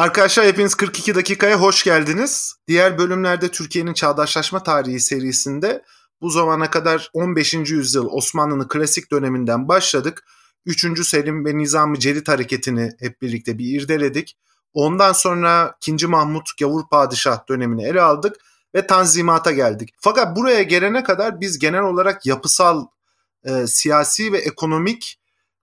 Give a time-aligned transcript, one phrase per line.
[0.00, 2.54] Arkadaşlar hepiniz 42 dakikaya hoş geldiniz.
[2.68, 5.82] Diğer bölümlerde Türkiye'nin çağdaşlaşma tarihi serisinde
[6.20, 7.54] bu zamana kadar 15.
[7.54, 10.24] yüzyıl Osmanlı'nın klasik döneminden başladık.
[10.66, 11.06] 3.
[11.06, 14.36] Selim ve Nizam-ı hareketini hep birlikte bir irdeledik.
[14.74, 16.06] Ondan sonra 2.
[16.06, 18.36] Mahmut Gavur Padişah dönemini ele aldık
[18.74, 19.94] ve Tanzimat'a geldik.
[19.98, 22.86] Fakat buraya gelene kadar biz genel olarak yapısal,
[23.44, 25.20] e, siyasi ve ekonomik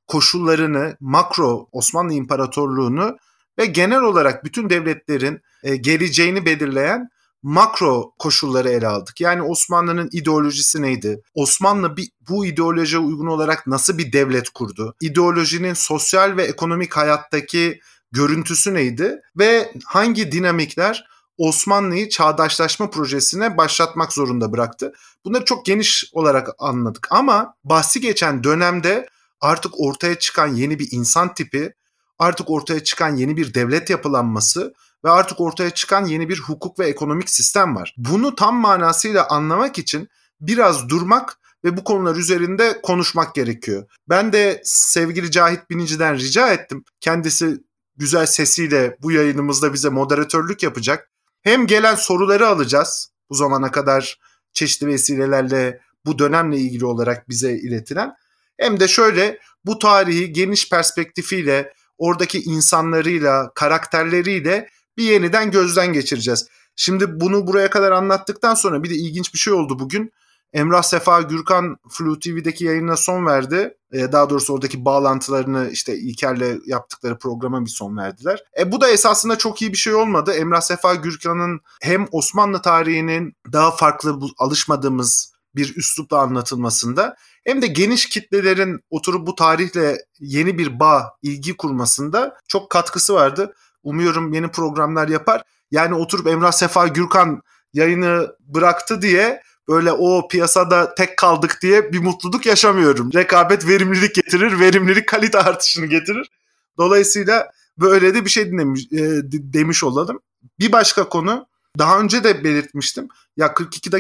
[0.07, 3.17] koşullarını, makro Osmanlı İmparatorluğu'nu
[3.57, 7.09] ve genel olarak bütün devletlerin e, geleceğini belirleyen
[7.43, 9.21] makro koşulları ele aldık.
[9.21, 11.21] Yani Osmanlı'nın ideolojisi neydi?
[11.33, 14.95] Osmanlı bir, bu ideolojiye uygun olarak nasıl bir devlet kurdu?
[15.01, 17.79] İdeolojinin sosyal ve ekonomik hayattaki
[18.11, 19.21] görüntüsü neydi?
[19.37, 24.93] Ve hangi dinamikler Osmanlı'yı çağdaşlaşma projesine başlatmak zorunda bıraktı?
[25.25, 29.07] Bunları çok geniş olarak anladık ama bahsi geçen dönemde
[29.41, 31.73] artık ortaya çıkan yeni bir insan tipi,
[32.19, 34.73] artık ortaya çıkan yeni bir devlet yapılanması
[35.05, 37.95] ve artık ortaya çıkan yeni bir hukuk ve ekonomik sistem var.
[37.97, 40.09] Bunu tam manasıyla anlamak için
[40.41, 43.85] biraz durmak ve bu konular üzerinde konuşmak gerekiyor.
[44.09, 46.83] Ben de sevgili Cahit Binici'den rica ettim.
[46.99, 47.63] Kendisi
[47.95, 51.11] güzel sesiyle bu yayınımızda bize moderatörlük yapacak.
[51.41, 54.19] Hem gelen soruları alacağız bu zamana kadar
[54.53, 58.13] çeşitli vesilelerle bu dönemle ilgili olarak bize iletilen
[58.57, 66.47] hem de şöyle bu tarihi geniş perspektifiyle oradaki insanlarıyla, karakterleriyle bir yeniden gözden geçireceğiz.
[66.75, 70.11] Şimdi bunu buraya kadar anlattıktan sonra bir de ilginç bir şey oldu bugün.
[70.53, 73.77] Emrah Sefa Gürkan Flu TV'deki yayına son verdi.
[73.93, 78.43] Ee, daha doğrusu oradaki bağlantılarını işte İlker'le yaptıkları programa bir son verdiler.
[78.59, 80.33] E, bu da esasında çok iyi bir şey olmadı.
[80.33, 88.09] Emrah Sefa Gürkan'ın hem Osmanlı tarihinin daha farklı alışmadığımız bir üslupla anlatılmasında hem de geniş
[88.09, 93.53] kitlelerin oturup bu tarihle yeni bir bağ, ilgi kurmasında çok katkısı vardı.
[93.83, 95.43] Umuyorum yeni programlar yapar.
[95.71, 97.41] Yani oturup Emrah Sefa Gürkan
[97.73, 103.13] yayını bıraktı diye böyle o piyasada tek kaldık diye bir mutluluk yaşamıyorum.
[103.13, 106.29] Rekabet verimlilik getirir, verimlilik kalite artışını getirir.
[106.77, 110.19] Dolayısıyla böyle de bir şey dinlemiş, e, demiş olalım.
[110.59, 113.07] Bir başka konu daha önce de belirtmiştim.
[113.37, 113.91] Ya 42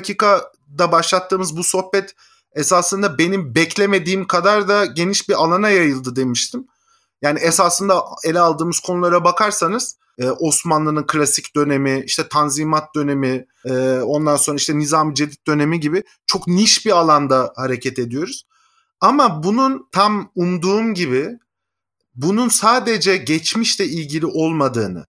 [0.67, 2.15] dakikada başlattığımız bu sohbet
[2.55, 6.67] esasında benim beklemediğim kadar da geniş bir alana yayıldı demiştim.
[7.21, 14.35] Yani esasında ele aldığımız konulara bakarsanız e, Osmanlı'nın klasik dönemi, işte Tanzimat dönemi, e, ondan
[14.35, 18.43] sonra işte Nizam-ı Cedid dönemi gibi çok niş bir alanda hareket ediyoruz.
[19.01, 21.29] Ama bunun tam umduğum gibi
[22.15, 25.05] bunun sadece geçmişle ilgili olmadığını,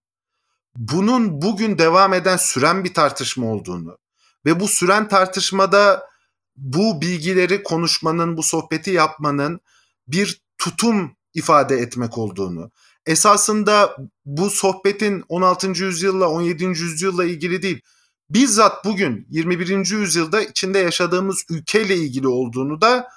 [0.75, 3.97] bunun bugün devam eden süren bir tartışma olduğunu
[4.45, 6.09] ve bu süren tartışmada
[6.55, 9.59] bu bilgileri konuşmanın, bu sohbeti yapmanın
[10.07, 12.71] bir tutum ifade etmek olduğunu,
[13.05, 15.67] esasında bu sohbetin 16.
[15.67, 16.63] yüzyılla 17.
[16.63, 17.81] yüzyılla ilgili değil,
[18.29, 19.91] bizzat bugün 21.
[19.91, 23.09] yüzyılda içinde yaşadığımız ülkeyle ilgili olduğunu da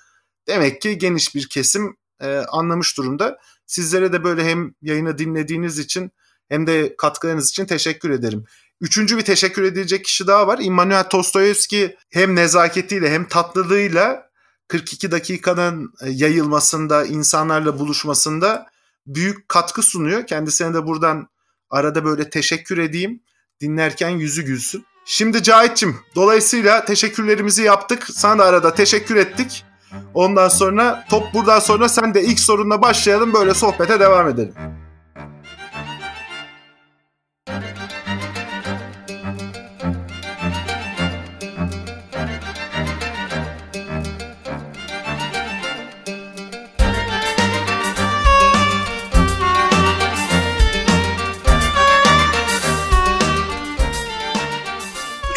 [0.49, 3.39] demek ki geniş bir kesim e, anlamış durumda.
[3.67, 6.11] Sizlere de böyle hem yayını dinlediğiniz için
[6.49, 8.45] hem de katkılarınız için teşekkür ederim.
[8.83, 10.59] Üçüncü bir teşekkür edilecek kişi daha var.
[10.63, 14.31] Immanuel Tostoyevski hem nezaketiyle hem tatlılığıyla
[14.69, 18.67] 42 dakikanın e, yayılmasında, insanlarla buluşmasında
[19.07, 20.27] büyük katkı sunuyor.
[20.27, 21.29] Kendisine de buradan
[21.71, 23.21] arada böyle teşekkür edeyim.
[23.61, 24.85] Dinlerken yüzü gülsün.
[25.05, 28.09] Şimdi Cahit'cim dolayısıyla teşekkürlerimizi yaptık.
[28.13, 29.65] Sana da arada teşekkür ettik.
[30.15, 34.82] Ondan sonra top buradan sonra sen de ilk sorunla başlayalım böyle sohbete devam edelim.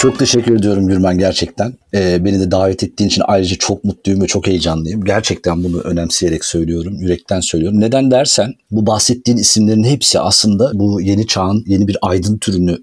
[0.05, 1.73] Çok teşekkür ediyorum Gürmen gerçekten.
[1.93, 5.03] Ee, beni de davet ettiğin için ayrıca çok mutluyum ve çok heyecanlıyım.
[5.03, 7.79] Gerçekten bunu önemseyerek söylüyorum, yürekten söylüyorum.
[7.79, 12.77] Neden dersen bu bahsettiğin isimlerin hepsi aslında bu yeni çağın yeni bir aydın türünü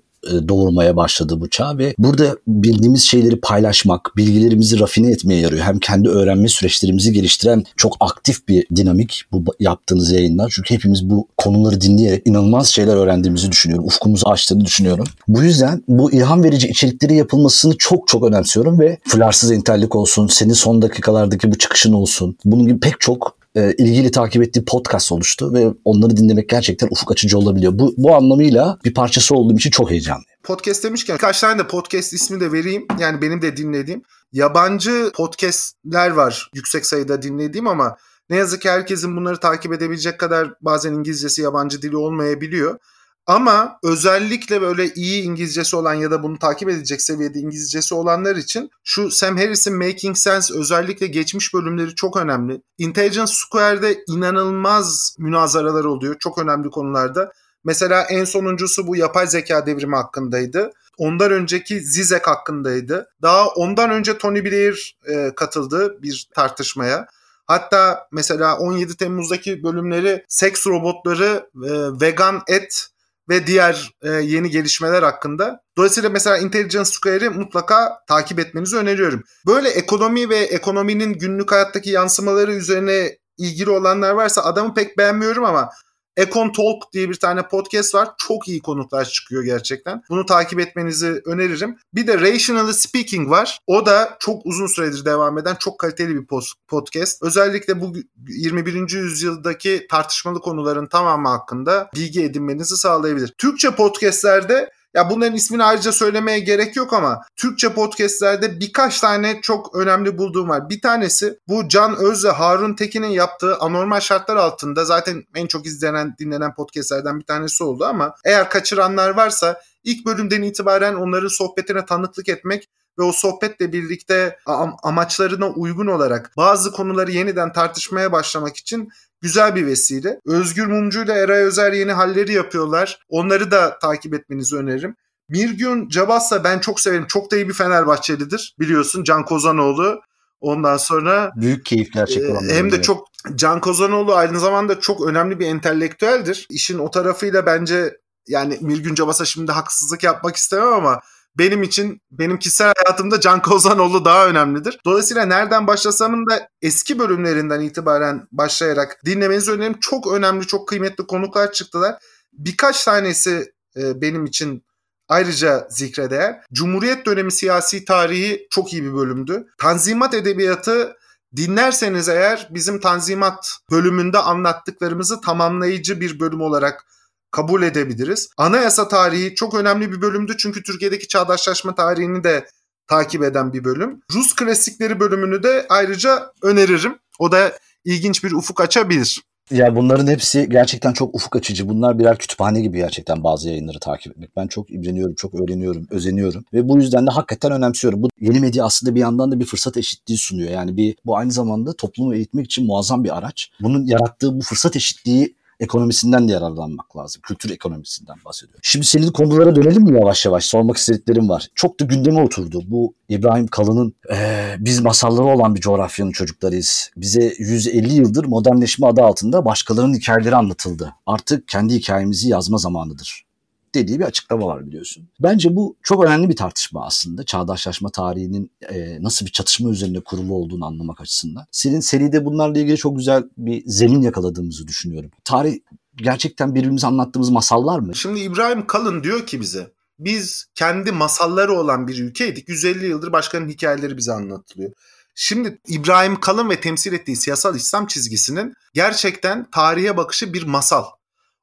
[0.49, 5.65] doğurmaya başladı bu çağ ve burada bildiğimiz şeyleri paylaşmak, bilgilerimizi rafine etmeye yarıyor.
[5.65, 10.53] Hem kendi öğrenme süreçlerimizi geliştiren çok aktif bir dinamik bu yaptığınız yayınlar.
[10.57, 13.87] Çünkü hepimiz bu konuları dinleyerek inanılmaz şeyler öğrendiğimizi düşünüyorum.
[13.87, 15.07] Ufkumuzu açtığını düşünüyorum.
[15.29, 20.53] Bu yüzden bu ilham verici içerikleri yapılmasını çok çok önemsiyorum ve flarsız entellik olsun, senin
[20.53, 22.37] son dakikalardaki bu çıkışın olsun.
[22.45, 27.13] Bunun gibi pek çok e, ilgili takip ettiği podcast oluştu ve onları dinlemek gerçekten ufuk
[27.13, 27.73] açıcı olabiliyor.
[27.75, 30.27] Bu, bu anlamıyla bir parçası olduğum için çok heyecanlıyım.
[30.43, 32.87] Podcast demişken birkaç tane de podcast ismi de vereyim.
[32.99, 34.03] Yani benim de dinlediğim.
[34.33, 37.97] Yabancı podcastler var yüksek sayıda dinlediğim ama
[38.31, 42.79] ne yazık ki herkesin bunları takip edebilecek kadar bazen İngilizcesi yabancı dili olmayabiliyor.
[43.27, 48.71] Ama özellikle böyle iyi İngilizcesi olan ya da bunu takip edecek seviyede İngilizcesi olanlar için
[48.85, 52.63] şu Sam Harris'in Making Sense özellikle geçmiş bölümleri çok önemli.
[52.79, 57.33] Intelligence Square'de inanılmaz münazaralar oluyor çok önemli konularda.
[57.65, 60.71] Mesela en sonuncusu bu yapay zeka devrimi hakkındaydı.
[60.99, 63.07] Ondan önceki Zizek hakkındaydı.
[63.23, 67.07] Daha ondan önce Tony Blair e, katıldı bir tartışmaya.
[67.47, 71.71] Hatta mesela 17 Temmuz'daki bölümleri seks robotları, e,
[72.01, 72.92] vegan et
[73.29, 75.61] ve diğer e, yeni gelişmeler hakkında.
[75.77, 79.23] Dolayısıyla mesela Intelligence Square'i mutlaka takip etmenizi öneriyorum.
[79.47, 85.71] Böyle ekonomi ve ekonominin günlük hayattaki yansımaları üzerine ilgili olanlar varsa adamı pek beğenmiyorum ama
[86.17, 88.09] Econ Talk diye bir tane podcast var.
[88.19, 90.03] Çok iyi konuklar çıkıyor gerçekten.
[90.11, 91.79] Bunu takip etmenizi öneririm.
[91.95, 93.59] Bir de Rational Speaking var.
[93.67, 96.27] O da çok uzun süredir devam eden çok kaliteli bir
[96.69, 97.23] podcast.
[97.23, 97.93] Özellikle bu
[98.29, 98.91] 21.
[98.91, 103.35] yüzyıldaki tartışmalı konuların tamamı hakkında bilgi edinmenizi sağlayabilir.
[103.39, 109.77] Türkçe podcastlerde ya bunların ismini ayrıca söylemeye gerek yok ama Türkçe podcastlerde birkaç tane çok
[109.77, 110.69] önemli bulduğum var.
[110.69, 115.67] Bir tanesi bu Can Öz ve Harun Tekin'in yaptığı anormal şartlar altında zaten en çok
[115.67, 121.87] izlenen dinlenen podcastlerden bir tanesi oldu ama eğer kaçıranlar varsa ilk bölümden itibaren onların sohbetine
[121.87, 122.69] tanıklık etmek
[122.99, 124.39] ve o sohbetle birlikte
[124.83, 128.89] amaçlarına uygun olarak bazı konuları yeniden tartışmaya başlamak için
[129.23, 130.21] güzel bir vesile.
[130.27, 132.99] Özgür Mumcu ile Eray Özer yeni halleri yapıyorlar.
[133.09, 134.97] Onları da takip etmenizi öneririm.
[135.29, 137.07] Mirgün Cabas'la ben çok severim.
[137.07, 140.01] Çok da iyi bir Fenerbahçelidir biliyorsun Can Kozanoğlu.
[140.41, 142.49] Ondan sonra büyük keyif gerçekten.
[142.49, 146.47] E, hem de çok Can Kozanoğlu aynı zamanda çok önemli bir entelektüeldir.
[146.51, 147.97] İşin o tarafıyla bence
[148.29, 151.01] yani Mirgün Cabas'a şimdi haksızlık yapmak istemem ama
[151.39, 154.79] benim için benim kişisel hayatımda Can Kozanoğlu daha önemlidir.
[154.85, 159.81] Dolayısıyla nereden başlasamın da eski bölümlerinden itibaren başlayarak dinlemenizi öneririm.
[159.81, 161.95] Çok önemli, çok kıymetli konuklar çıktılar.
[162.33, 164.65] Birkaç tanesi e, benim için
[165.09, 166.41] ayrıca zikredeğer.
[166.53, 169.47] Cumhuriyet dönemi siyasi tarihi çok iyi bir bölümdü.
[169.59, 170.97] Tanzimat edebiyatı
[171.37, 176.85] dinlerseniz eğer bizim Tanzimat bölümünde anlattıklarımızı tamamlayıcı bir bölüm olarak
[177.33, 178.29] kabul edebiliriz.
[178.37, 182.47] Anayasa tarihi çok önemli bir bölümdü çünkü Türkiye'deki çağdaşlaşma tarihini de
[182.87, 184.01] takip eden bir bölüm.
[184.15, 186.99] Rus klasikleri bölümünü de ayrıca öneririm.
[187.19, 187.53] O da
[187.85, 189.23] ilginç bir ufuk açabilir.
[189.51, 191.69] Ya bunların hepsi gerçekten çok ufuk açıcı.
[191.69, 194.37] Bunlar birer kütüphane gibi gerçekten bazı yayınları takip etmek.
[194.37, 198.03] Ben çok imreniyorum, çok öğreniyorum, özeniyorum ve bu yüzden de hakikaten önemsiyorum.
[198.03, 200.51] Bu yeni medya aslında bir yandan da bir fırsat eşitliği sunuyor.
[200.51, 203.51] Yani bir bu aynı zamanda toplumu eğitmek için muazzam bir araç.
[203.61, 207.23] Bunun yarattığı bu fırsat eşitliği ekonomisinden de yararlanmak lazım.
[207.23, 208.61] Kültür ekonomisinden bahsediyorum.
[208.63, 210.45] Şimdi senin konulara dönelim mi yavaş yavaş?
[210.45, 211.49] Sormak istediklerim var.
[211.55, 212.63] Çok da gündeme oturdu.
[212.67, 216.91] Bu İbrahim Kalın'ın ee, biz masalları olan bir coğrafyanın çocuklarıyız.
[216.97, 220.93] Bize 150 yıldır modernleşme adı altında başkalarının hikayeleri anlatıldı.
[221.07, 223.32] Artık kendi hikayemizi yazma zamanıdır
[223.75, 225.09] dediği bir açıklama var biliyorsun.
[225.21, 227.25] Bence bu çok önemli bir tartışma aslında.
[227.25, 231.47] Çağdaşlaşma tarihinin e, nasıl bir çatışma üzerine kurulu olduğunu anlamak açısından.
[231.51, 235.11] Senin seride bunlarla ilgili çok güzel bir zemin yakaladığımızı düşünüyorum.
[235.25, 235.59] Tarih
[235.97, 237.95] gerçekten birbirimize anlattığımız masallar mı?
[237.95, 242.49] Şimdi İbrahim Kalın diyor ki bize biz kendi masalları olan bir ülkeydik.
[242.49, 244.73] 150 yıldır başkanın hikayeleri bize anlatılıyor.
[245.15, 250.85] Şimdi İbrahim Kalın ve temsil ettiği siyasal İslam çizgisinin gerçekten tarihe bakışı bir masal.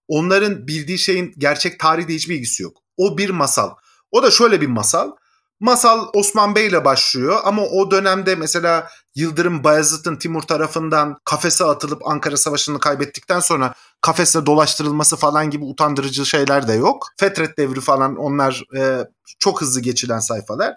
[0.09, 2.77] Onların bildiği şeyin gerçek tarihle hiçbir ilgisi yok.
[2.97, 3.69] O bir masal.
[4.11, 5.11] O da şöyle bir masal.
[5.59, 12.07] Masal Osman Bey ile başlıyor ama o dönemde mesela Yıldırım Bayezid'in Timur tarafından kafese atılıp
[12.07, 17.07] Ankara Savaşı'nı kaybettikten sonra kafesle dolaştırılması falan gibi utandırıcı şeyler de yok.
[17.19, 19.07] Fetret devri falan onlar e,
[19.39, 20.75] çok hızlı geçilen sayfalar.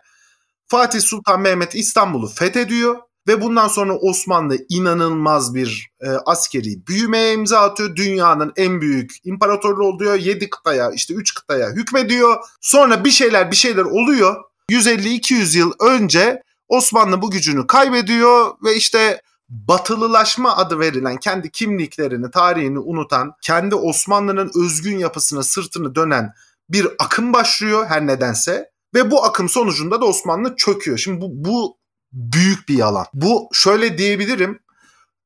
[0.67, 2.97] Fatih Sultan Mehmet İstanbul'u fethediyor
[3.29, 7.97] ve bundan sonra Osmanlı inanılmaz bir e, askeri büyümeye imza atıyor.
[7.97, 10.15] Dünyanın en büyük imparatorluğu oluyor.
[10.15, 12.37] 7 kıtaya işte 3 kıtaya hükmediyor.
[12.61, 14.45] Sonra bir şeyler bir şeyler oluyor.
[14.71, 22.79] 150-200 yıl önce Osmanlı bu gücünü kaybediyor ve işte batılılaşma adı verilen kendi kimliklerini, tarihini
[22.79, 26.33] unutan, kendi Osmanlı'nın özgün yapısına sırtını dönen
[26.69, 30.99] bir akım başlıyor her nedense ve bu akım sonucunda da Osmanlı çöküyor.
[30.99, 31.77] Şimdi bu, bu
[32.13, 33.07] büyük bir yalan.
[33.15, 34.61] Bu şöyle diyebilirim.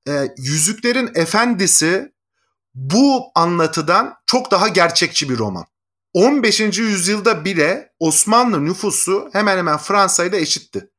[0.09, 2.13] E, Yüzüklerin Efendisi
[2.75, 5.65] bu anlatıdan çok daha gerçekçi bir roman.
[6.15, 6.61] 15.
[6.61, 10.91] yüzyılda bile Osmanlı nüfusu hemen hemen Fransa ile eşitti.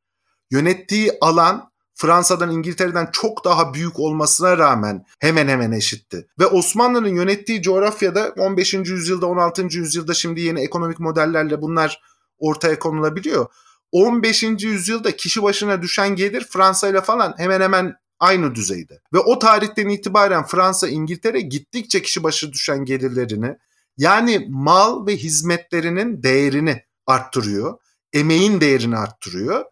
[0.51, 6.27] Yönettiği alan Fransa'dan İngiltere'den çok daha büyük olmasına rağmen hemen hemen eşitti.
[6.39, 8.73] Ve Osmanlı'nın yönettiği coğrafyada 15.
[8.73, 9.61] yüzyılda 16.
[9.61, 12.01] yüzyılda şimdi yeni ekonomik modellerle bunlar
[12.39, 13.45] ortaya konulabiliyor.
[13.91, 14.43] 15.
[14.43, 19.01] yüzyılda kişi başına düşen gelir Fransa ile falan hemen hemen aynı düzeyde.
[19.13, 23.57] Ve o tarihten itibaren Fransa, İngiltere gittikçe kişi başı düşen gelirlerini
[23.97, 27.79] Yani mal ve hizmetlerinin değerini arttırıyor.
[28.13, 29.65] Emeğin değerini arttırıyor.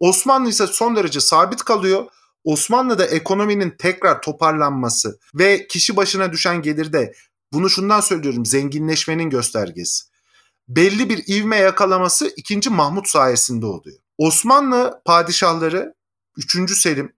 [0.00, 2.06] Osmanlı ise son derece sabit kalıyor.
[2.44, 7.14] Osmanlı'da ekonominin tekrar toparlanması ve kişi başına düşen gelirde
[7.52, 10.04] bunu şundan söylüyorum zenginleşmenin göstergesi.
[10.68, 12.70] Belli bir ivme yakalaması 2.
[12.70, 13.98] Mahmut sayesinde oluyor.
[14.18, 15.94] Osmanlı padişahları
[16.36, 16.70] 3.
[16.70, 17.12] Selim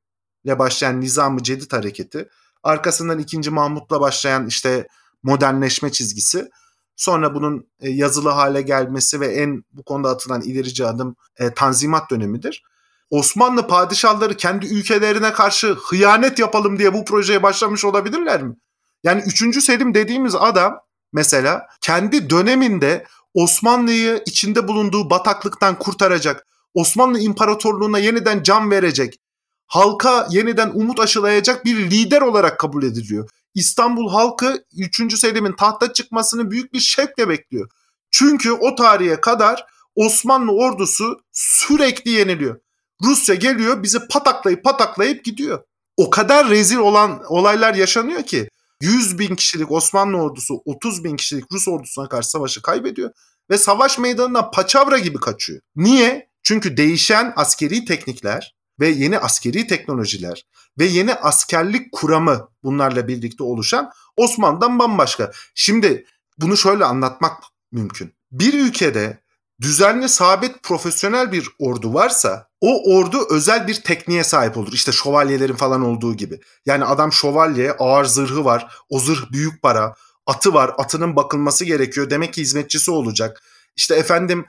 [0.44, 2.28] ile başlayan Nizam-ı Cedid hareketi,
[2.62, 3.50] arkasından 2.
[3.50, 4.88] Mahmut'la başlayan işte
[5.22, 6.50] modernleşme çizgisi,
[6.96, 12.10] sonra bunun e, yazılı hale gelmesi ve en bu konuda atılan ilerici adım e, Tanzimat
[12.10, 12.62] dönemidir.
[13.10, 18.56] Osmanlı padişahları kendi ülkelerine karşı hıyanet yapalım diye bu projeye başlamış olabilirler mi?
[19.04, 19.64] Yani 3.
[19.64, 20.80] Selim dediğimiz adam
[21.12, 29.20] mesela kendi döneminde Osmanlı'yı içinde bulunduğu bataklıktan kurtaracak, Osmanlı İmparatorluğu'na yeniden can verecek,
[29.66, 33.28] halka yeniden umut aşılayacak bir lider olarak kabul ediliyor.
[33.54, 35.18] İstanbul halkı 3.
[35.18, 37.70] Selim'in tahta çıkmasını büyük bir şevkle bekliyor.
[38.10, 42.60] Çünkü o tarihe kadar Osmanlı ordusu sürekli yeniliyor.
[43.02, 45.62] Rusya geliyor bizi pataklayıp pataklayıp gidiyor.
[45.96, 48.48] O kadar rezil olan olaylar yaşanıyor ki
[48.82, 53.10] 100 bin kişilik Osmanlı ordusu 30 bin kişilik Rus ordusuna karşı savaşı kaybediyor
[53.50, 55.60] ve savaş meydanına paçavra gibi kaçıyor.
[55.76, 56.28] Niye?
[56.42, 60.46] Çünkü değişen askeri teknikler ve yeni askeri teknolojiler
[60.78, 65.32] ve yeni askerlik kuramı bunlarla birlikte oluşan Osmanlı'dan bambaşka.
[65.54, 66.06] Şimdi
[66.38, 67.42] bunu şöyle anlatmak
[67.72, 68.14] mümkün.
[68.32, 69.22] Bir ülkede
[69.60, 74.72] düzenli, sabit, profesyonel bir ordu varsa o ordu özel bir tekniğe sahip olur.
[74.72, 76.40] İşte şövalyelerin falan olduğu gibi.
[76.66, 78.74] Yani adam şövalye, ağır zırhı var.
[78.90, 79.94] O zırh büyük para.
[80.26, 80.74] Atı var.
[80.78, 82.10] Atının bakılması gerekiyor.
[82.10, 83.42] Demek ki hizmetçisi olacak.
[83.76, 84.46] İşte efendim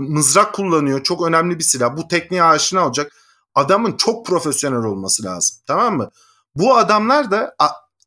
[0.00, 1.02] mızrak kullanıyor.
[1.02, 1.96] Çok önemli bir silah.
[1.96, 3.12] Bu tekniğe aşina olacak.
[3.54, 5.56] Adamın çok profesyonel olması lazım.
[5.66, 6.10] Tamam mı?
[6.54, 7.54] Bu adamlar da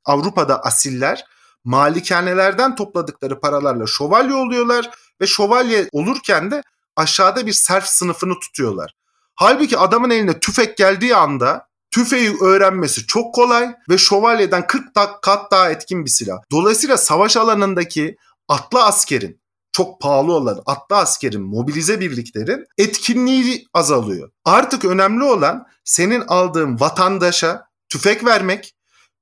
[0.06, 1.26] Avrupa'da asiller
[1.64, 4.90] malikanelerden topladıkları paralarla şövalye oluyorlar
[5.22, 6.64] ve şövalye olurken de
[6.96, 8.96] aşağıda bir serf sınıfını tutuyorlar.
[9.36, 15.70] Halbuki adamın eline tüfek geldiği anda tüfeği öğrenmesi çok kolay ve şövalyeden 40 kat daha
[15.70, 16.38] etkin bir silah.
[16.52, 18.18] Dolayısıyla savaş alanındaki
[18.48, 19.42] atlı askerin
[19.72, 24.32] çok pahalı olan atlı askerin, mobilize birliklerin etkinliği azalıyor.
[24.46, 28.75] Artık önemli olan senin aldığın vatandaşa tüfek vermek,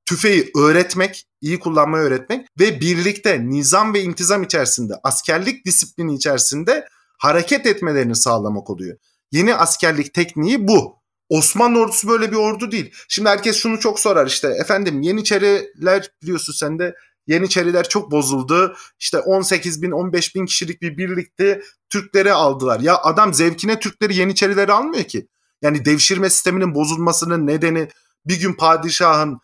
[0.06, 7.66] tüfeği öğretmek, iyi kullanmayı öğretmek ve birlikte nizam ve intizam içerisinde, askerlik disiplini içerisinde hareket
[7.66, 8.98] etmelerini sağlamak oluyor.
[9.32, 11.04] Yeni askerlik tekniği bu.
[11.30, 12.94] Osmanlı ordusu böyle bir ordu değil.
[13.08, 16.96] Şimdi herkes şunu çok sorar işte efendim Yeniçeriler biliyorsun sen de
[17.28, 18.76] Yeniçeriler çok bozuldu.
[19.00, 22.80] İşte 18 bin 15 bin kişilik bir birlikte Türkleri aldılar.
[22.80, 25.28] Ya adam zevkine Türkleri Yeniçerileri almıyor ki.
[25.62, 27.88] Yani devşirme sisteminin bozulmasının nedeni
[28.26, 29.40] bir gün padişahın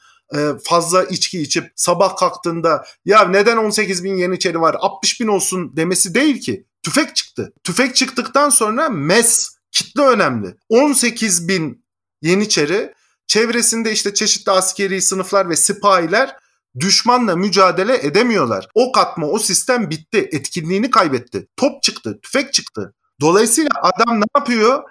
[0.63, 6.15] fazla içki içip sabah kalktığında ya neden 18 bin Yeniçeri var 60 bin olsun demesi
[6.15, 6.65] değil ki.
[6.83, 7.53] Tüfek çıktı.
[7.63, 10.55] Tüfek çıktıktan sonra mes kitle önemli.
[10.69, 11.85] 18 bin
[12.21, 12.93] Yeniçeri
[13.27, 16.35] çevresinde işte çeşitli askeri sınıflar ve sipahiler
[16.79, 18.67] düşmanla mücadele edemiyorlar.
[18.73, 20.29] O katma o sistem bitti.
[20.31, 21.47] Etkinliğini kaybetti.
[21.57, 22.93] Top çıktı, tüfek çıktı.
[23.21, 24.83] Dolayısıyla adam ne yapıyor?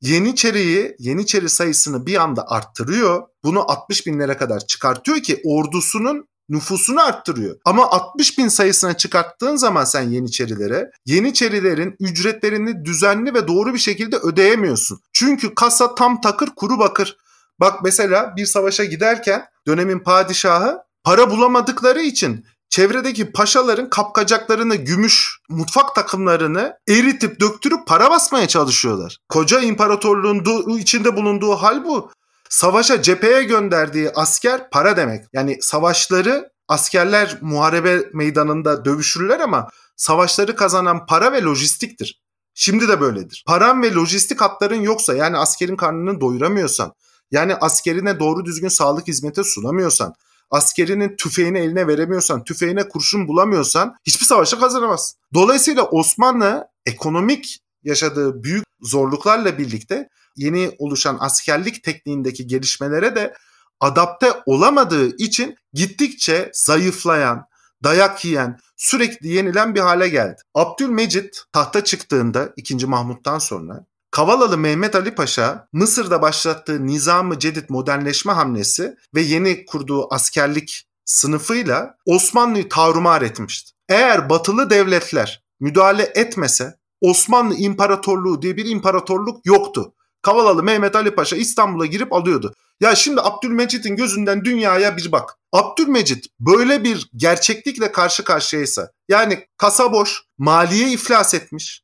[0.00, 3.22] Yeniçeri'yi, Yeniçeri sayısını bir anda arttırıyor.
[3.44, 7.56] Bunu 60 binlere kadar çıkartıyor ki ordusunun nüfusunu arttırıyor.
[7.64, 14.16] Ama 60 bin sayısına çıkarttığın zaman sen Yeniçerilere Yeniçerilerin ücretlerini düzenli ve doğru bir şekilde
[14.16, 15.00] ödeyemiyorsun.
[15.12, 17.16] Çünkü kasa tam takır kuru bakır.
[17.60, 25.94] Bak mesela bir savaşa giderken dönemin padişahı para bulamadıkları için çevredeki paşaların kapkacaklarını, gümüş mutfak
[25.94, 29.18] takımlarını eritip döktürüp para basmaya çalışıyorlar.
[29.28, 32.10] Koca imparatorluğun içinde bulunduğu hal bu.
[32.48, 35.24] Savaşa cepheye gönderdiği asker para demek.
[35.32, 42.20] Yani savaşları askerler muharebe meydanında dövüşürler ama savaşları kazanan para ve lojistiktir.
[42.54, 43.44] Şimdi de böyledir.
[43.46, 46.92] Paran ve lojistik hatların yoksa yani askerin karnını doyuramıyorsan,
[47.30, 50.14] yani askerine doğru düzgün sağlık hizmeti sunamıyorsan,
[50.50, 55.16] askerinin tüfeğini eline veremiyorsan, tüfeğine kurşun bulamıyorsan hiçbir savaşa kazanamaz.
[55.34, 63.34] Dolayısıyla Osmanlı ekonomik yaşadığı büyük zorluklarla birlikte yeni oluşan askerlik tekniğindeki gelişmelere de
[63.80, 67.44] adapte olamadığı için gittikçe zayıflayan,
[67.84, 70.36] dayak yiyen, sürekli yenilen bir hale geldi.
[70.54, 72.86] Abdülmecit tahta çıktığında 2.
[72.86, 80.14] Mahmut'tan sonra Kavalalı Mehmet Ali Paşa Mısır'da başlattığı Nizam-ı Cedid modernleşme hamlesi ve yeni kurduğu
[80.14, 83.72] askerlik sınıfıyla Osmanlı'yı tarumar etmişti.
[83.88, 89.94] Eğer batılı devletler müdahale etmese Osmanlı İmparatorluğu diye bir imparatorluk yoktu.
[90.22, 92.54] Kavalalı Mehmet Ali Paşa İstanbul'a girip alıyordu.
[92.80, 95.36] Ya şimdi Abdülmecit'in gözünden dünyaya bir bak.
[95.52, 101.82] Abdülmecit böyle bir gerçeklikle karşı karşıyaysa yani kasa boş, maliye iflas etmiş,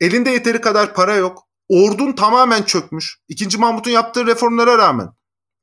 [0.00, 3.18] elinde yeteri kadar para yok, ordun tamamen çökmüş.
[3.28, 5.08] İkinci Mahmut'un yaptığı reformlara rağmen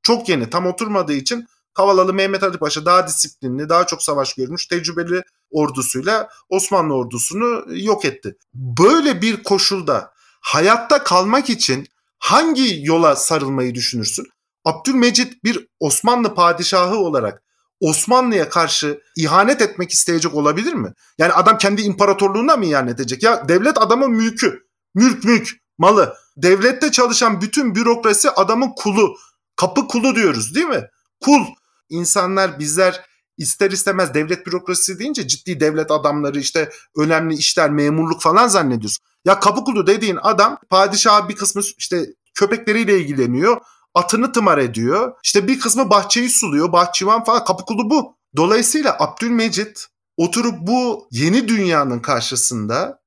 [0.03, 4.67] çok yeni tam oturmadığı için Kavalalı Mehmet Ali Paşa daha disiplinli, daha çok savaş görmüş,
[4.67, 8.35] tecrübeli ordusuyla Osmanlı ordusunu yok etti.
[8.53, 11.87] Böyle bir koşulda hayatta kalmak için
[12.19, 14.27] hangi yola sarılmayı düşünürsün?
[14.65, 17.43] Abdülmecit bir Osmanlı padişahı olarak
[17.79, 20.93] Osmanlı'ya karşı ihanet etmek isteyecek olabilir mi?
[21.17, 23.23] Yani adam kendi imparatorluğuna mı ihanet edecek?
[23.23, 24.65] Ya devlet adamın mülkü.
[24.95, 26.15] Mülk mülk, malı.
[26.37, 29.15] Devlette çalışan bütün bürokrasi adamın kulu.
[29.55, 30.89] Kapı kulu diyoruz değil mi?
[31.19, 31.41] Kul.
[31.89, 33.05] İnsanlar bizler
[33.37, 38.97] ister istemez devlet bürokrasisi deyince ciddi devlet adamları işte önemli işler, memurluk falan zannediyoruz.
[39.25, 43.57] Ya kapı kulu dediğin adam padişah bir kısmı işte köpekleriyle ilgileniyor.
[43.93, 45.13] Atını tımar ediyor.
[45.23, 46.71] İşte bir kısmı bahçeyi suluyor.
[46.71, 48.15] Bahçıvan falan kapı kulu bu.
[48.35, 52.99] Dolayısıyla Abdülmecit oturup bu yeni dünyanın karşısında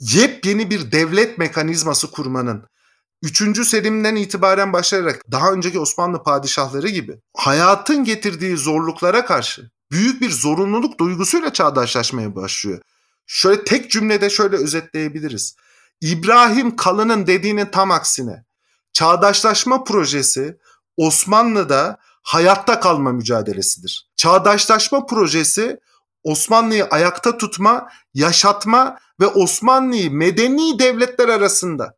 [0.00, 2.64] yepyeni bir devlet mekanizması kurmanın
[3.22, 3.66] 3.
[3.66, 10.98] Selim'den itibaren başlayarak daha önceki Osmanlı padişahları gibi hayatın getirdiği zorluklara karşı büyük bir zorunluluk
[10.98, 12.80] duygusuyla çağdaşlaşmaya başlıyor.
[13.26, 15.56] Şöyle tek cümlede şöyle özetleyebiliriz.
[16.00, 18.44] İbrahim Kalın'ın dediğinin tam aksine
[18.92, 20.58] çağdaşlaşma projesi
[20.96, 24.08] Osmanlı'da hayatta kalma mücadelesidir.
[24.16, 25.80] Çağdaşlaşma projesi
[26.24, 31.96] Osmanlı'yı ayakta tutma, yaşatma ve Osmanlı'yı medeni devletler arasında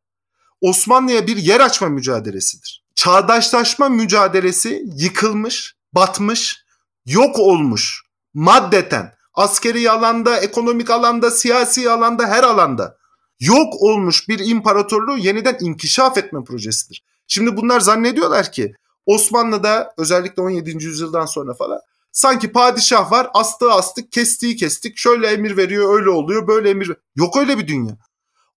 [0.60, 2.84] Osmanlı'ya bir yer açma mücadelesidir.
[2.94, 6.64] Çağdaşlaşma mücadelesi yıkılmış, batmış,
[7.06, 8.02] yok olmuş
[8.34, 12.96] maddeten askeri alanda, ekonomik alanda, siyasi alanda, her alanda
[13.40, 17.04] yok olmuş bir imparatorluğu yeniden inkişaf etme projesidir.
[17.28, 18.74] Şimdi bunlar zannediyorlar ki
[19.06, 20.70] Osmanlı'da özellikle 17.
[20.84, 21.80] yüzyıldan sonra falan
[22.12, 27.36] sanki padişah var astığı astık kestiği kestik şöyle emir veriyor öyle oluyor böyle emir yok
[27.36, 27.96] öyle bir dünya.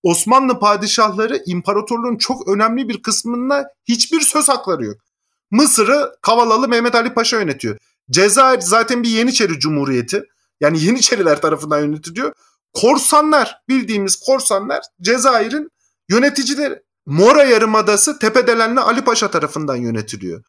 [0.04, 4.98] Osmanlı padişahları imparatorluğun çok önemli bir kısmında hiçbir söz hakları yok.
[5.52, 7.78] Mısır'ı Kavalalı Mehmet Ali Paşa yönetiyor.
[8.12, 10.24] Cezayir zaten bir Yeniçeri Cumhuriyeti.
[10.62, 12.34] Yani Yeniçeriler tarafından yönetiliyor.
[12.74, 15.72] Korsanlar bildiğimiz korsanlar Cezayir'in
[16.10, 16.82] yöneticileri.
[17.06, 20.44] Mora Yarımadası Tepedelenli Ali Paşa tarafından yönetiliyor.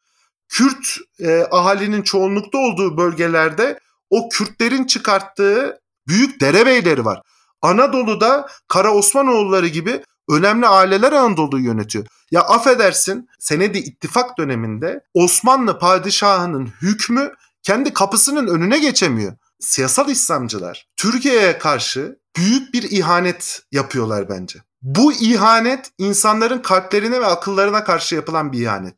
[0.49, 3.79] Kürt e, ahalinin çoğunlukta olduğu bölgelerde
[4.09, 7.21] o Kürtlerin çıkarttığı büyük derebeyleri var.
[7.61, 12.05] Anadolu'da Kara Osmanoğulları gibi önemli aileler Anadolu'yu yönetiyor.
[12.31, 17.33] Ya affedersin Senedi ittifak döneminde Osmanlı padişahının hükmü
[17.63, 19.33] kendi kapısının önüne geçemiyor.
[19.59, 24.59] Siyasal İslamcılar Türkiye'ye karşı büyük bir ihanet yapıyorlar bence.
[24.81, 28.95] Bu ihanet insanların kalplerine ve akıllarına karşı yapılan bir ihanet.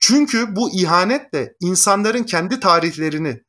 [0.00, 3.42] Çünkü bu ihanetle insanların kendi tarihlerini,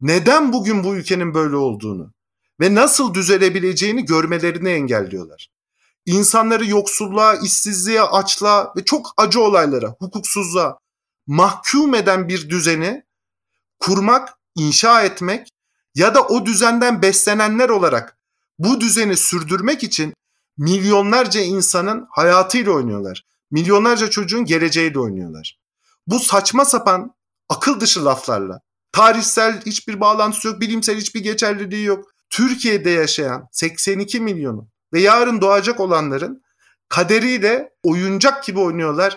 [0.00, 2.12] neden bugün bu ülkenin böyle olduğunu,
[2.60, 5.50] ve nasıl düzelebileceğini görmelerini engelliyorlar.
[6.06, 10.78] İnsanları yoksulluğa, işsizliğe, açlığa ve çok acı olaylara, hukuksuzluğa
[11.26, 13.02] mahkum eden bir düzeni
[13.78, 15.48] kurmak, inşa etmek
[15.94, 18.18] ya da o düzenden beslenenler olarak
[18.58, 20.14] bu düzeni sürdürmek için
[20.58, 23.24] milyonlarca insanın hayatıyla oynuyorlar.
[23.50, 25.58] Milyonlarca çocuğun geleceğiyle oynuyorlar.
[26.06, 27.14] Bu saçma sapan
[27.48, 28.60] akıl dışı laflarla
[28.92, 32.04] tarihsel hiçbir bağlantısı yok, bilimsel hiçbir geçerliliği yok.
[32.30, 36.42] Türkiye'de yaşayan 82 milyonu ve yarın doğacak olanların
[36.88, 39.16] kaderiyle oyuncak gibi oynuyorlar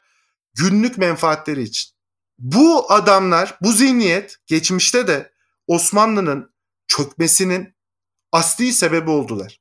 [0.53, 1.91] günlük menfaatleri için.
[2.39, 5.31] Bu adamlar, bu zihniyet geçmişte de
[5.67, 6.53] Osmanlı'nın
[6.87, 7.75] çökmesinin
[8.31, 9.59] asli sebebi oldular.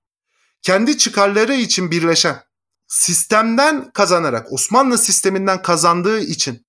[0.63, 2.43] Kendi çıkarları için birleşen,
[2.87, 6.66] sistemden kazanarak, Osmanlı sisteminden kazandığı için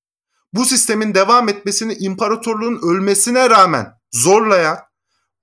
[0.57, 4.77] bu sistemin devam etmesini imparatorluğun ölmesine rağmen zorlayan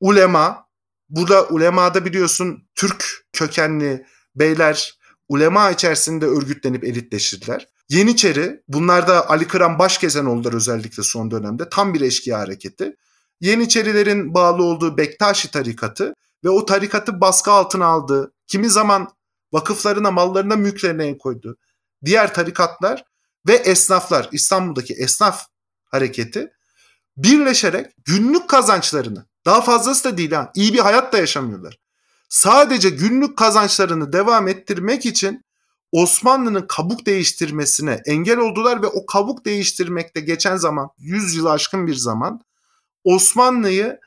[0.01, 0.65] ulema,
[1.09, 4.99] Burada ulemada biliyorsun Türk kökenli beyler
[5.29, 7.69] ulema içerisinde örgütlenip elitleşirdiler.
[7.89, 11.69] Yeniçeri bunlarda Ali Kıran baş kesen oldular özellikle son dönemde.
[11.69, 12.97] Tam bir eşkıya hareketi.
[13.41, 18.33] Yeniçerilerin bağlı olduğu Bektaşi tarikatı ve o tarikatı baskı altına aldı.
[18.47, 19.09] Kimi zaman
[19.53, 21.57] vakıflarına, mallarına, mülklerine el koydu.
[22.05, 23.05] Diğer tarikatlar
[23.47, 25.47] ve esnaflar, İstanbul'daki esnaf
[25.85, 26.53] hareketi
[27.17, 30.53] birleşerek günlük kazançlarını daha fazlası da değil ha.
[30.55, 31.79] İyi bir hayat da yaşamıyorlar.
[32.29, 35.45] Sadece günlük kazançlarını devam ettirmek için
[35.93, 41.95] Osmanlı'nın kabuk değiştirmesine engel oldular ve o kabuk değiştirmekte geçen zaman 100 yılı aşkın bir
[41.95, 42.41] zaman
[43.05, 44.01] Osmanlı'yı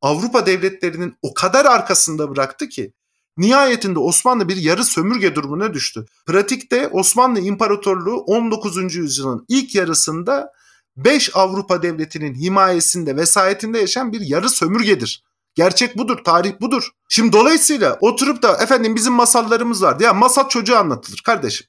[0.00, 2.92] Avrupa devletlerinin o kadar arkasında bıraktı ki
[3.36, 6.06] Nihayetinde Osmanlı bir yarı sömürge durumuna düştü.
[6.26, 8.94] Pratikte Osmanlı İmparatorluğu 19.
[8.94, 10.52] yüzyılın ilk yarısında
[10.96, 15.24] 5 Avrupa devletinin himayesinde, vesayetinde yaşayan bir yarı sömürgedir.
[15.54, 16.90] Gerçek budur, tarih budur.
[17.08, 20.02] Şimdi dolayısıyla oturup da efendim bizim masallarımız vardı.
[20.02, 21.66] Ya masal çocuğa anlatılır kardeşim.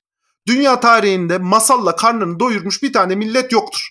[0.48, 3.90] Dünya tarihinde masalla karnını doyurmuş bir tane millet yoktur.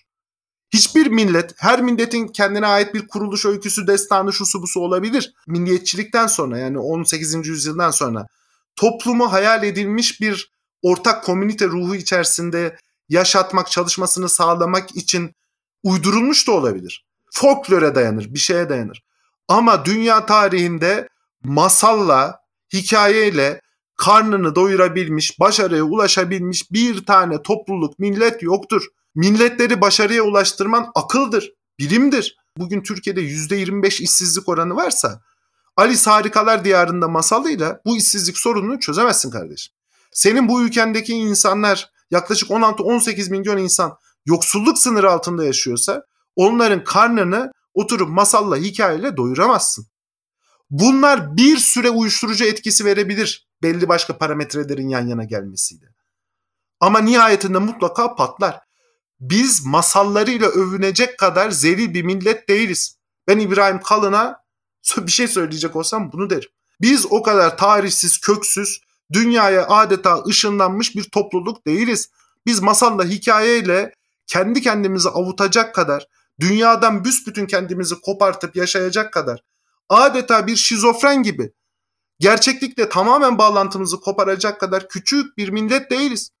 [0.75, 5.33] Hiçbir millet, her milletin kendine ait bir kuruluş öyküsü, destanı, şusu busu olabilir.
[5.47, 7.47] Milliyetçilikten sonra yani 18.
[7.47, 8.27] yüzyıldan sonra
[8.75, 12.77] toplumu hayal edilmiş bir ortak komünite ruhu içerisinde
[13.09, 15.35] yaşatmak, çalışmasını sağlamak için
[15.83, 17.05] uydurulmuş da olabilir.
[17.31, 19.03] Folklore dayanır, bir şeye dayanır.
[19.47, 21.07] Ama dünya tarihinde
[21.43, 22.39] masalla,
[22.73, 23.61] hikayeyle
[23.97, 28.85] karnını doyurabilmiş, başarıya ulaşabilmiş bir tane topluluk, millet yoktur.
[29.15, 32.37] Milletleri başarıya ulaştırman akıldır, bilimdir.
[32.57, 35.21] Bugün Türkiye'de %25 işsizlik oranı varsa
[35.77, 39.73] Alice Harikalar Diyarı'nda masalıyla bu işsizlik sorununu çözemezsin kardeşim.
[40.11, 46.03] Senin bu ülkendeki insanlar yaklaşık 16-18 milyon insan yoksulluk sınırı altında yaşıyorsa
[46.35, 49.87] onların karnını oturup masalla hikayeyle doyuramazsın.
[50.69, 55.85] Bunlar bir süre uyuşturucu etkisi verebilir belli başka parametrelerin yan yana gelmesiyle.
[56.79, 58.64] Ama nihayetinde mutlaka patlar.
[59.19, 62.97] Biz masallarıyla övünecek kadar zeli bir millet değiliz.
[63.27, 64.43] Ben İbrahim Kalın'a
[64.97, 66.49] bir şey söyleyecek olsam bunu derim.
[66.81, 68.81] Biz o kadar tarihsiz, köksüz,
[69.13, 72.09] dünyaya adeta ışınlanmış bir topluluk değiliz.
[72.45, 73.93] Biz masalla, hikayeyle
[74.27, 76.07] kendi kendimizi avutacak kadar,
[76.39, 79.43] dünyadan büsbütün kendimizi kopartıp yaşayacak kadar,
[79.89, 81.51] adeta bir şizofren gibi
[82.19, 86.31] gerçeklikle tamamen bağlantımızı koparacak kadar küçük bir millet değiliz.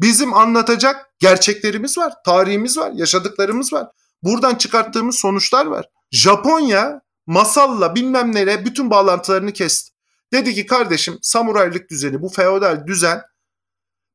[0.00, 3.88] Bizim anlatacak gerçeklerimiz var, tarihimiz var, yaşadıklarımız var.
[4.22, 5.88] Buradan çıkarttığımız sonuçlar var.
[6.10, 9.90] Japonya masalla bilmem neyle bütün bağlantılarını kesti.
[10.32, 13.22] Dedi ki kardeşim samuraylık düzeni bu feodal düzen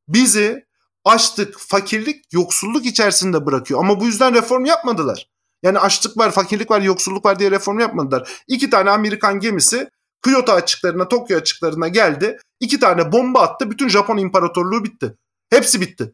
[0.08, 0.65] bizi
[1.06, 3.80] açlık, fakirlik, yoksulluk içerisinde bırakıyor.
[3.80, 5.30] Ama bu yüzden reform yapmadılar.
[5.63, 8.44] Yani açlık var, fakirlik var, yoksulluk var diye reform yapmadılar.
[8.48, 9.89] İki tane Amerikan gemisi
[10.24, 12.38] Kyoto açıklarına, Tokyo açıklarına geldi.
[12.60, 13.72] İki tane bomba attı.
[13.72, 15.15] Bütün Japon imparatorluğu bitti.
[15.50, 16.14] Hepsi bitti.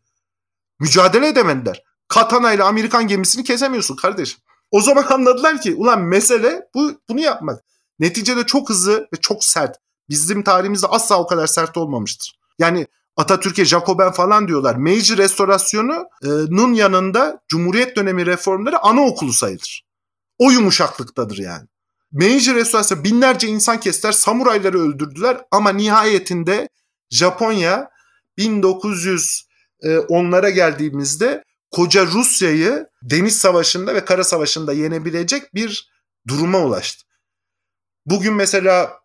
[0.79, 1.83] Mücadele edemediler.
[2.07, 4.39] Katana ile Amerikan gemisini kesemiyorsun kardeşim.
[4.71, 7.63] O zaman anladılar ki ulan mesele bu bunu yapmak.
[7.99, 9.75] Neticede çok hızlı ve çok sert.
[10.09, 12.39] Bizim tarihimizde asla o kadar sert olmamıştır.
[12.59, 14.75] Yani Atatürk'e Jacoben falan diyorlar.
[14.75, 19.85] Meiji restorasyonunun yanında Cumhuriyet dönemi reformları anaokulu sayılır.
[20.37, 21.67] O yumuşaklıktadır yani.
[22.11, 26.69] Meiji restorasyonu binlerce insan kestiler, samurayları öldürdüler ama nihayetinde
[27.09, 27.89] Japonya
[28.37, 35.89] 1910'lara geldiğimizde koca Rusya'yı deniz savaşında ve kara savaşında yenebilecek bir
[36.27, 37.05] duruma ulaştı.
[38.05, 38.99] Bugün mesela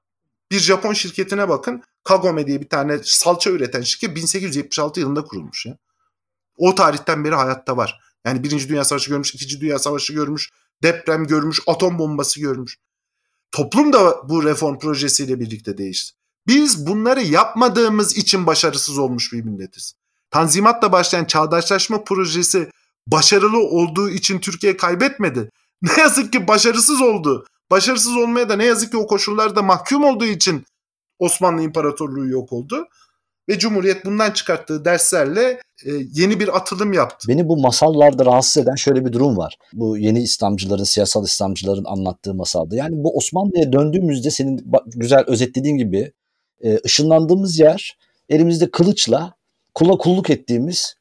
[0.50, 1.82] bir Japon şirketine bakın.
[2.04, 5.78] Kagome diye bir tane salça üreten şirket 1876 yılında kurulmuş ya.
[6.56, 8.00] O tarihten beri hayatta var.
[8.26, 10.50] Yani Birinci Dünya Savaşı görmüş, İkinci Dünya Savaşı görmüş,
[10.82, 12.78] deprem görmüş, atom bombası görmüş.
[13.50, 16.19] Toplum da bu reform projesiyle birlikte değişti.
[16.46, 19.94] Biz bunları yapmadığımız için başarısız olmuş bir milletiz.
[20.30, 22.70] Tanzimatla başlayan çağdaşlaşma projesi
[23.06, 25.50] başarılı olduğu için Türkiye kaybetmedi.
[25.82, 27.46] Ne yazık ki başarısız oldu.
[27.70, 30.64] Başarısız olmaya da ne yazık ki o koşullarda mahkum olduğu için
[31.18, 32.88] Osmanlı İmparatorluğu yok oldu.
[33.48, 37.28] Ve Cumhuriyet bundan çıkarttığı derslerle e, yeni bir atılım yaptı.
[37.28, 39.56] Beni bu masallarda rahatsız eden şöyle bir durum var.
[39.72, 42.76] Bu yeni İslamcıların, siyasal İslamcıların anlattığı masalda.
[42.76, 46.12] Yani bu Osmanlı'ya döndüğümüzde senin güzel özetlediğin gibi
[46.64, 49.34] e, ışınlandığımız yer elimizde kılıçla
[49.74, 50.94] kula kulluk ettiğimiz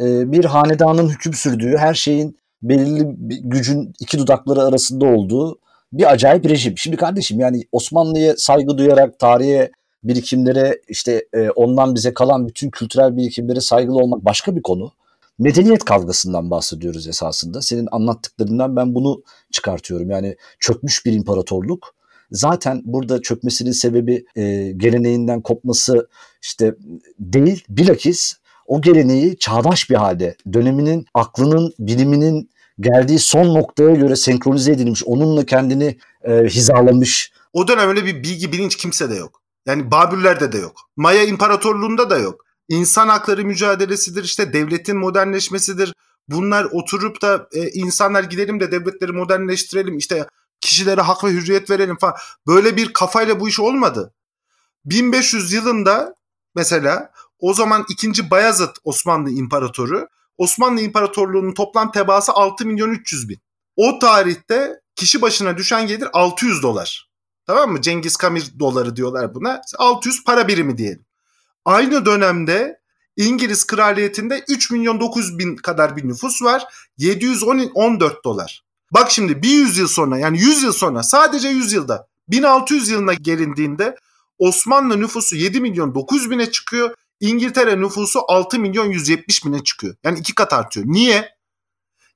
[0.00, 5.58] e, bir hanedanın hüküm sürdüğü, her şeyin belirli bir gücün iki dudakları arasında olduğu
[5.92, 6.78] bir acayip rejim.
[6.78, 9.70] Şimdi kardeşim yani Osmanlı'ya saygı duyarak tarihe
[10.04, 14.92] birikimlere işte e, ondan bize kalan bütün kültürel birikimlere saygılı olmak başka bir konu.
[15.38, 17.62] Medeniyet kavgasından bahsediyoruz esasında.
[17.62, 20.10] Senin anlattıklarından ben bunu çıkartıyorum.
[20.10, 21.94] Yani çökmüş bir imparatorluk.
[22.30, 26.08] Zaten burada çökmesinin sebebi e, geleneğinden kopması
[26.42, 26.74] işte
[27.18, 27.64] değil.
[27.68, 28.34] Bilakis
[28.66, 35.46] o geleneği çağdaş bir halde, döneminin aklının, biliminin geldiği son noktaya göre senkronize edilmiş, onunla
[35.46, 37.32] kendini e, hizalamış.
[37.52, 39.42] O dönem öyle bir bilgi bilinç kimse de yok.
[39.66, 40.72] Yani Babürler'de de yok.
[40.96, 42.44] Maya İmparatorluğu'nda da yok.
[42.68, 45.92] İnsan hakları mücadelesidir, işte devletin modernleşmesidir.
[46.28, 50.26] Bunlar oturup da e, insanlar gidelim de devletleri modernleştirelim, işte
[50.66, 52.14] kişilere hak ve hürriyet verelim falan.
[52.46, 54.14] Böyle bir kafayla bu iş olmadı.
[54.84, 56.14] 1500 yılında
[56.54, 58.30] mesela o zaman 2.
[58.30, 63.38] Bayezid Osmanlı İmparatoru Osmanlı İmparatorluğu'nun toplam tebaası 6 milyon 300 bin.
[63.76, 67.10] O tarihte kişi başına düşen gelir 600 dolar.
[67.46, 67.80] Tamam mı?
[67.80, 69.60] Cengiz Kamir doları diyorlar buna.
[69.78, 71.06] 600 para birimi diyelim.
[71.64, 72.80] Aynı dönemde
[73.16, 76.64] İngiliz kraliyetinde 3 milyon 900 bin kadar bir nüfus var.
[76.98, 78.65] 714 dolar.
[78.90, 83.96] Bak şimdi bir yüzyıl sonra yani 100 yıl sonra sadece 100 yılda 1600 yılına gelindiğinde
[84.38, 86.94] Osmanlı nüfusu 7 milyon 900 bine çıkıyor.
[87.20, 89.94] İngiltere nüfusu 6 milyon 170 bine çıkıyor.
[90.04, 90.86] Yani iki kat artıyor.
[90.88, 91.36] Niye?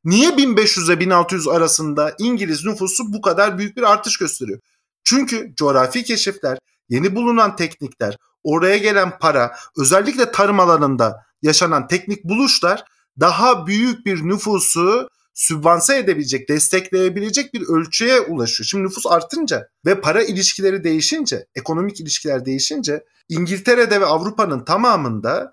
[0.05, 4.61] Niye 1500 ile 1600 arasında İngiliz nüfusu bu kadar büyük bir artış gösteriyor?
[5.05, 12.85] Çünkü coğrafi keşifler, yeni bulunan teknikler, oraya gelen para, özellikle tarım alanında yaşanan teknik buluşlar
[13.21, 15.09] daha büyük bir nüfusu
[15.41, 18.67] sübvanse edebilecek, destekleyebilecek bir ölçüye ulaşıyor.
[18.67, 25.53] Şimdi nüfus artınca ve para ilişkileri değişince, ekonomik ilişkiler değişince İngiltere'de ve Avrupa'nın tamamında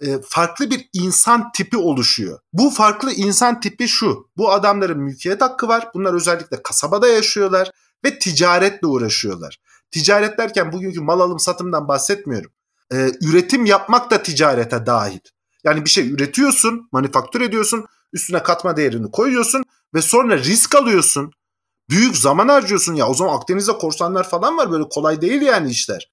[0.00, 2.38] e, farklı bir insan tipi oluşuyor.
[2.52, 4.30] Bu farklı insan tipi şu.
[4.36, 5.88] Bu adamların mülkiyet hakkı var.
[5.94, 7.70] Bunlar özellikle kasabada yaşıyorlar
[8.04, 9.58] ve ticaretle uğraşıyorlar.
[9.90, 12.50] Ticaret derken bugünkü mal alım satımdan bahsetmiyorum.
[12.92, 15.20] Ee, üretim yapmak da ticarete dahil.
[15.64, 21.32] Yani bir şey üretiyorsun, manifaktür ediyorsun, üstüne katma değerini koyuyorsun ve sonra risk alıyorsun.
[21.90, 23.08] Büyük zaman harcıyorsun ya.
[23.08, 26.10] O zaman Akdeniz'de korsanlar falan var böyle kolay değil yani işler.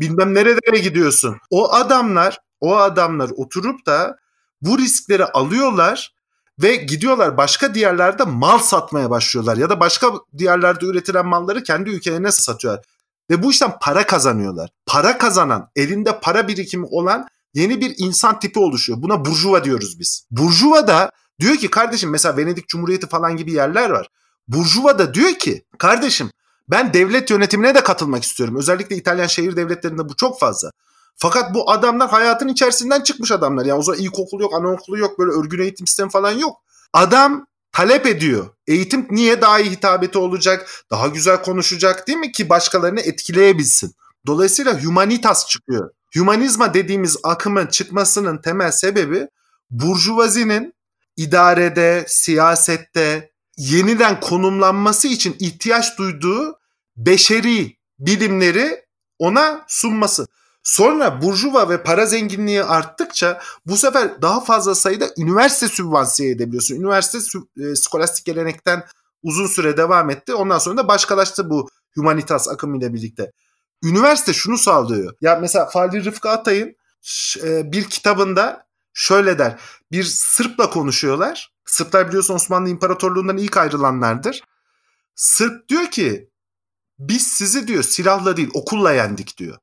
[0.00, 1.36] Bilmem nerelere gidiyorsun.
[1.50, 4.16] O adamlar, o adamlar oturup da
[4.62, 6.14] bu riskleri alıyorlar
[6.62, 12.32] ve gidiyorlar başka diyarlarda mal satmaya başlıyorlar ya da başka diyarlarda üretilen malları kendi ülkelerine
[12.32, 12.84] satıyorlar.
[13.30, 14.70] Ve bu işten para kazanıyorlar.
[14.86, 19.02] Para kazanan, elinde para birikimi olan yeni bir insan tipi oluşuyor.
[19.02, 20.26] Buna burjuva diyoruz biz.
[20.30, 24.08] Burjuva da diyor ki kardeşim mesela Venedik Cumhuriyeti falan gibi yerler var.
[24.48, 26.30] Burjuva da diyor ki kardeşim
[26.68, 28.56] ben devlet yönetimine de katılmak istiyorum.
[28.56, 30.70] Özellikle İtalyan şehir devletlerinde bu çok fazla.
[31.16, 33.64] Fakat bu adamlar hayatın içerisinden çıkmış adamlar.
[33.64, 36.56] Yani o zaman ilkokul yok, anaokulu yok, böyle örgün eğitim sistemi falan yok.
[36.92, 38.46] Adam talep ediyor.
[38.66, 43.94] Eğitim niye daha iyi hitabeti olacak, daha güzel konuşacak değil mi ki başkalarını etkileyebilsin.
[44.26, 45.90] Dolayısıyla humanitas çıkıyor.
[46.14, 49.28] Humanizma dediğimiz akımın çıkmasının temel sebebi
[49.70, 50.74] burjuvazinin
[51.16, 56.58] idarede, siyasette yeniden konumlanması için ihtiyaç duyduğu
[56.96, 58.84] beşeri bilimleri
[59.18, 60.26] ona sunması.
[60.62, 66.76] Sonra burjuva ve para zenginliği arttıkça bu sefer daha fazla sayıda üniversite sübvansiye edebiliyorsun.
[66.76, 68.84] Üniversite e, skolastik gelenekten
[69.22, 70.34] uzun süre devam etti.
[70.34, 73.32] Ondan sonra da başkalaştı bu humanitas akımıyla birlikte.
[73.84, 75.14] Üniversite şunu sağlıyor.
[75.20, 76.76] Ya mesela Fahri Rıfkı Atay'ın
[77.42, 79.60] e, bir kitabında şöyle der.
[79.92, 81.52] Bir Sırp'la konuşuyorlar.
[81.64, 84.42] Sırplar biliyorsun Osmanlı İmparatorluğundan ilk ayrılanlardır.
[85.14, 86.30] Sırp diyor ki
[86.98, 89.58] biz sizi diyor silahla değil okulla yendik diyor.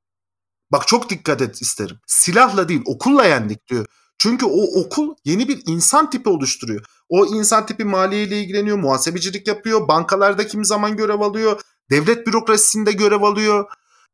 [0.71, 1.99] Bak çok dikkat et isterim.
[2.07, 3.85] Silahla değil okulla yendik diyor.
[4.17, 6.85] Çünkü o okul yeni bir insan tipi oluşturuyor.
[7.09, 11.61] O insan tipi maliyeyle ilgileniyor, muhasebecilik yapıyor, bankalarda kimi zaman görev alıyor,
[11.91, 13.65] devlet bürokrasisinde görev alıyor.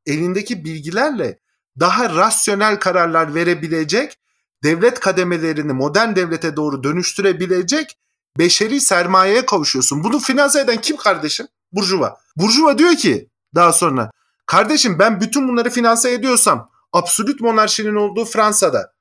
[0.05, 1.39] Elindeki bilgilerle
[1.79, 4.17] daha rasyonel kararlar verebilecek,
[4.65, 7.97] devlet kademelerini modern devlete doğru dönüştürebilecek
[8.39, 10.03] beşeri sermayeye kavuşuyorsun.
[10.03, 11.47] Bunu finanse eden kim kardeşim?
[11.71, 12.17] Burjuva.
[12.37, 14.11] Burjuva diyor ki daha sonra
[14.45, 18.91] Kardeşim ben bütün bunları finanse ediyorsam absolut monarşinin olduğu Fransa'da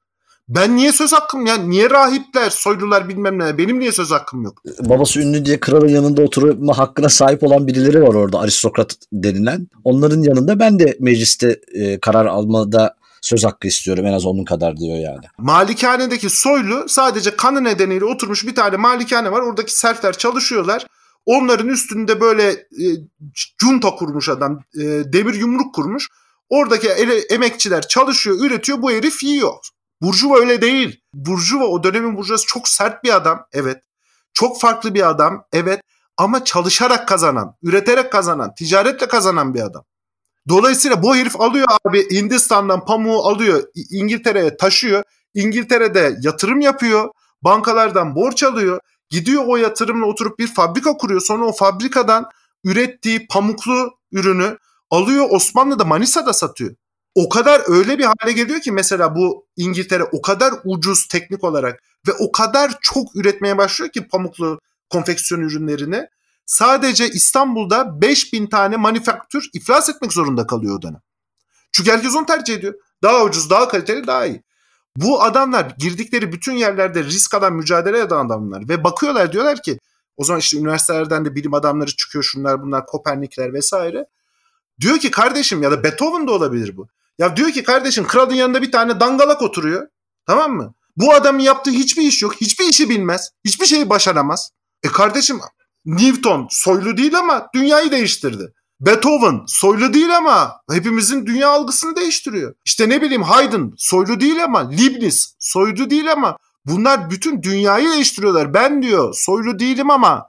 [0.48, 1.56] ben niye söz hakkım ya?
[1.56, 3.58] Niye rahipler, soylular bilmem ne?
[3.58, 4.62] Benim niye söz hakkım yok?
[4.80, 9.68] Babası ünlü diye kralın yanında oturma hakkına sahip olan birileri var orada aristokrat denilen.
[9.84, 14.76] Onların yanında ben de mecliste e, karar almada söz hakkı istiyorum en az onun kadar
[14.76, 15.26] diyor yani.
[15.38, 19.40] Malikanedeki soylu sadece kanı nedeniyle oturmuş bir tane malikane var.
[19.40, 20.86] Oradaki serfler çalışıyorlar.
[21.26, 22.86] Onların üstünde böyle e,
[23.62, 24.60] junta kurmuş adam.
[24.74, 26.08] E, demir yumruk kurmuş.
[26.48, 28.82] Oradaki ele, emekçiler çalışıyor, üretiyor.
[28.82, 29.54] Bu herif yiyor.
[30.02, 31.00] Burjuva öyle değil.
[31.14, 33.46] Burjuva o dönemin burjuvası çok sert bir adam.
[33.52, 33.82] Evet.
[34.34, 35.44] Çok farklı bir adam.
[35.52, 35.80] Evet.
[36.16, 39.84] Ama çalışarak kazanan, üreterek kazanan, ticaretle kazanan bir adam.
[40.48, 45.02] Dolayısıyla bu herif alıyor abi Hindistan'dan pamuğu alıyor İngiltere'ye taşıyor.
[45.34, 47.08] İngiltere'de yatırım yapıyor.
[47.42, 48.80] Bankalardan borç alıyor.
[49.10, 51.20] Gidiyor o yatırımla oturup bir fabrika kuruyor.
[51.20, 52.26] Sonra o fabrikadan
[52.64, 54.58] ürettiği pamuklu ürünü
[54.90, 56.74] alıyor Osmanlı'da Manisa'da satıyor.
[57.14, 61.82] O kadar öyle bir hale geliyor ki mesela bu İngiltere o kadar ucuz teknik olarak
[62.08, 66.08] ve o kadar çok üretmeye başlıyor ki pamuklu konfeksiyon ürünlerini.
[66.46, 71.00] Sadece İstanbul'da 5000 tane manifaktür iflas etmek zorunda kalıyor o dönem.
[71.72, 72.74] Çünkü herkes onu tercih ediyor.
[73.02, 74.42] Daha ucuz, daha kaliteli, daha iyi.
[74.96, 79.78] Bu adamlar girdikleri bütün yerlerde risk alan, mücadele eden adamlar ve bakıyorlar diyorlar ki
[80.16, 84.06] o zaman işte üniversitelerden de bilim adamları çıkıyor şunlar bunlar Kopernikler vesaire.
[84.80, 86.88] Diyor ki kardeşim ya da Beethoven da olabilir bu.
[87.18, 89.88] Ya diyor ki kardeşim kralın yanında bir tane dangalak oturuyor.
[90.26, 90.74] Tamam mı?
[90.96, 92.34] Bu adamın yaptığı hiçbir iş yok.
[92.40, 93.30] Hiçbir işi bilmez.
[93.44, 94.50] Hiçbir şeyi başaramaz.
[94.82, 95.40] E kardeşim
[95.86, 98.52] Newton soylu değil ama dünyayı değiştirdi.
[98.80, 102.54] Beethoven soylu değil ama hepimizin dünya algısını değiştiriyor.
[102.64, 108.54] İşte ne bileyim Haydn soylu değil ama Leibniz soylu değil ama bunlar bütün dünyayı değiştiriyorlar.
[108.54, 110.26] Ben diyor soylu değilim ama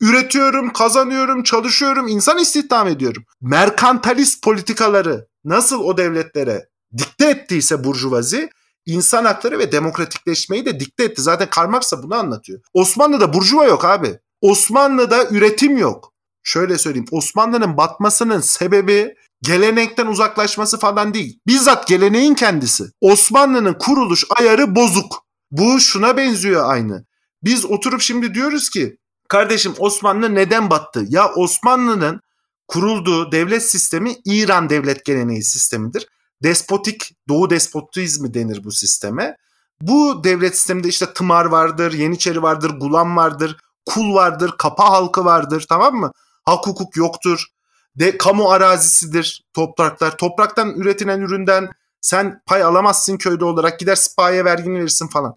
[0.00, 3.24] üretiyorum, kazanıyorum, çalışıyorum, insan istihdam ediyorum.
[3.40, 8.50] Merkantalist politikaları nasıl o devletlere dikte ettiyse burjuvazi
[8.86, 11.22] insan hakları ve demokratikleşmeyi de dikte etti.
[11.22, 12.60] Zaten Karl Marx da bunu anlatıyor.
[12.74, 14.18] Osmanlı'da burjuva yok abi.
[14.40, 16.12] Osmanlı'da üretim yok.
[16.42, 17.08] Şöyle söyleyeyim.
[17.10, 21.38] Osmanlı'nın batmasının sebebi gelenekten uzaklaşması falan değil.
[21.46, 22.84] Bizzat geleneğin kendisi.
[23.00, 25.24] Osmanlı'nın kuruluş ayarı bozuk.
[25.50, 27.04] Bu şuna benziyor aynı.
[27.44, 28.96] Biz oturup şimdi diyoruz ki
[29.28, 31.04] kardeşim Osmanlı neden battı?
[31.08, 32.20] Ya Osmanlı'nın
[32.68, 36.06] kurulduğu devlet sistemi İran devlet geleneği sistemidir
[36.42, 39.36] despotik doğu despotizmi denir bu sisteme.
[39.82, 45.66] Bu devlet sisteminde işte tımar vardır, yeniçeri vardır, gulam vardır, kul vardır, kapa halkı vardır
[45.68, 46.12] tamam mı?
[46.44, 47.46] Hak hukuk yoktur.
[47.96, 50.16] De, kamu arazisidir topraklar.
[50.16, 55.34] Topraktan üretilen üründen sen pay alamazsın köyde olarak gider sipahiye vergini verirsin falan.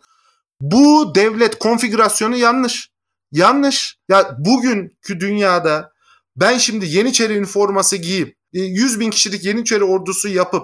[0.61, 2.89] Bu devlet konfigürasyonu yanlış.
[3.31, 3.97] Yanlış.
[4.09, 5.91] Ya bugünkü dünyada
[6.35, 10.63] ben şimdi Yeniçeri üniforması giyip 100 e, bin kişilik Yeniçeri ordusu yapıp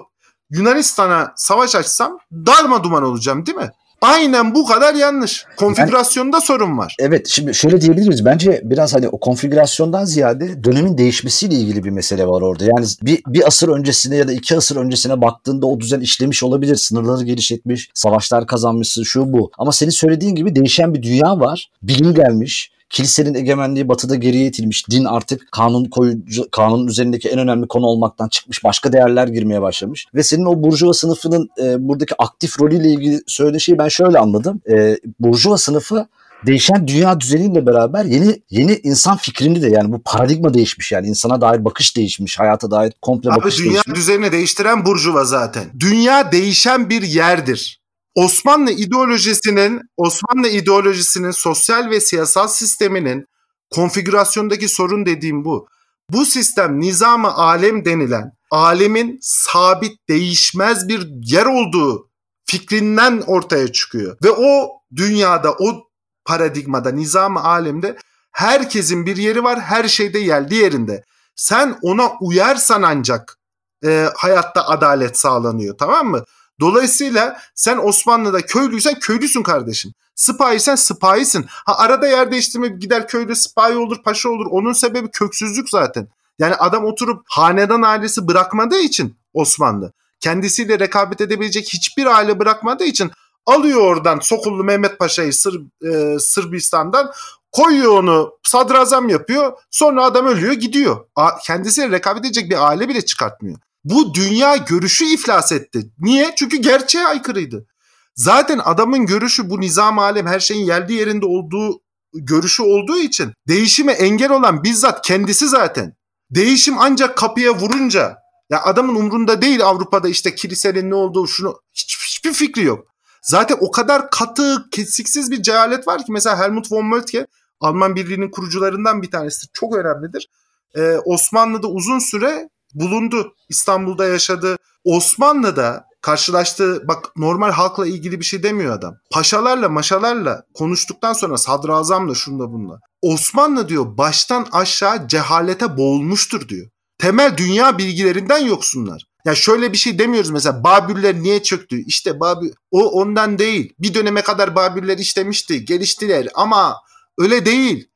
[0.50, 3.70] Yunanistan'a savaş açsam darma duman olacağım değil mi?
[4.00, 5.44] Aynen bu kadar yanlış.
[5.56, 6.96] Konfigürasyonda yani, sorun var.
[6.98, 8.24] Evet şimdi şöyle diyebiliriz.
[8.24, 12.64] Bence biraz hani o konfigürasyondan ziyade dönemin değişmesiyle ilgili bir mesele var orada.
[12.64, 16.76] Yani bir, bir asır öncesine ya da iki asır öncesine baktığında o düzen işlemiş olabilir.
[16.76, 19.50] Sınırları genişletmiş, savaşlar kazanmışsın şu bu.
[19.58, 21.70] Ama senin söylediğin gibi değişen bir dünya var.
[21.82, 24.90] Bilim gelmiş Kilisenin egemenliği batıda geriye itilmiş.
[24.90, 28.64] Din artık kanun koyucu, kanunun üzerindeki en önemli konu olmaktan çıkmış.
[28.64, 30.06] Başka değerler girmeye başlamış.
[30.14, 34.60] Ve senin o burjuva sınıfının e, buradaki aktif rolüyle ilgili söylediği şeyi ben şöyle anladım.
[34.70, 36.06] E, burjuva sınıfı
[36.46, 41.40] değişen dünya düzeniyle beraber yeni yeni insan fikrini de yani bu paradigma değişmiş yani insana
[41.40, 43.96] dair bakış değişmiş, hayata dair komple Abi bakış dünya değişmiş.
[43.96, 45.64] düzenini değiştiren burjuva zaten.
[45.80, 47.79] Dünya değişen bir yerdir.
[48.14, 53.26] Osmanlı ideolojisinin Osmanlı ideolojisinin sosyal ve siyasal sisteminin
[53.70, 55.68] konfigürasyondaki sorun dediğim bu.
[56.10, 62.10] Bu sistem nizamı alem denilen alemin sabit değişmez bir yer olduğu
[62.46, 64.16] fikrinden ortaya çıkıyor.
[64.24, 65.88] Ve o dünyada o
[66.24, 67.96] paradigmada nizamı alemde
[68.32, 71.04] herkesin bir yeri var her şeyde yer diğerinde.
[71.36, 73.38] Sen ona uyarsan ancak
[73.84, 76.24] e, hayatta adalet sağlanıyor tamam mı?
[76.60, 79.92] Dolayısıyla sen Osmanlı'da köylüysen köylüsün kardeşim.
[80.14, 81.46] Sıpahiysen sıpahisin.
[81.48, 84.46] Ha arada yer değiştirme gider köyde sıpahi olur paşa olur.
[84.50, 86.08] Onun sebebi köksüzlük zaten.
[86.38, 93.10] Yani adam oturup hanedan ailesi bırakmadığı için Osmanlı kendisiyle rekabet edebilecek hiçbir aile bırakmadığı için
[93.46, 97.12] alıyor oradan Sokullu Mehmet Paşa'yı Sır, e, Sırbistan'dan
[97.52, 101.06] koyuyor onu sadrazam yapıyor sonra adam ölüyor gidiyor.
[101.16, 103.58] A, kendisiyle rekabet edecek bir aile bile çıkartmıyor.
[103.84, 105.90] Bu dünya görüşü iflas etti.
[105.98, 106.34] Niye?
[106.36, 107.66] Çünkü gerçeğe aykırıydı.
[108.14, 111.80] Zaten adamın görüşü bu nizam alem her şeyin yerli yerinde olduğu
[112.14, 115.96] görüşü olduğu için değişime engel olan bizzat kendisi zaten.
[116.30, 118.16] Değişim ancak kapıya vurunca
[118.50, 122.86] ya adamın umrunda değil Avrupa'da işte kilisenin ne olduğu şunu hiç, hiçbir fikri yok.
[123.22, 127.26] Zaten o kadar katı, kesiksiz bir cehalet var ki mesela Helmut von Moltke
[127.60, 130.28] Alman Birliği'nin kurucularından bir tanesi çok önemlidir.
[130.76, 133.34] Ee, Osmanlı'da uzun süre bulundu.
[133.48, 134.56] İstanbul'da yaşadı.
[134.84, 138.94] Osmanlı'da karşılaştığı bak normal halkla ilgili bir şey demiyor adam.
[139.10, 142.78] Paşalarla maşalarla konuştuktan sonra sadrazamla şunda bununla.
[143.02, 146.66] Osmanlı diyor baştan aşağı cehalete boğulmuştur diyor.
[146.98, 149.04] Temel dünya bilgilerinden yoksunlar.
[149.24, 151.84] Ya şöyle bir şey demiyoruz mesela Babürler niye çöktü?
[151.86, 153.72] İşte Babür o ondan değil.
[153.78, 156.76] Bir döneme kadar Babürler işlemişti, geliştiler ama
[157.18, 157.88] öyle değil.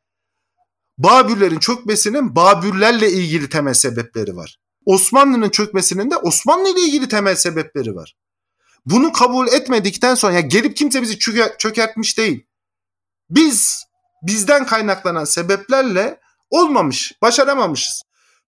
[0.99, 4.57] Babürlerin çökmesinin Babürlerle ilgili temel sebepleri var.
[4.87, 8.17] Osmanlı'nın çökmesinin de Osmanlı ile ilgili temel sebepleri var.
[8.87, 11.19] Bunu kabul etmedikten sonra ya gelip kimse bizi
[11.59, 12.47] çökertmiş değil.
[13.31, 13.85] Biz
[14.23, 16.21] bizden kaynaklanan sebeplerle
[16.51, 18.03] olmamış, başaramamışız.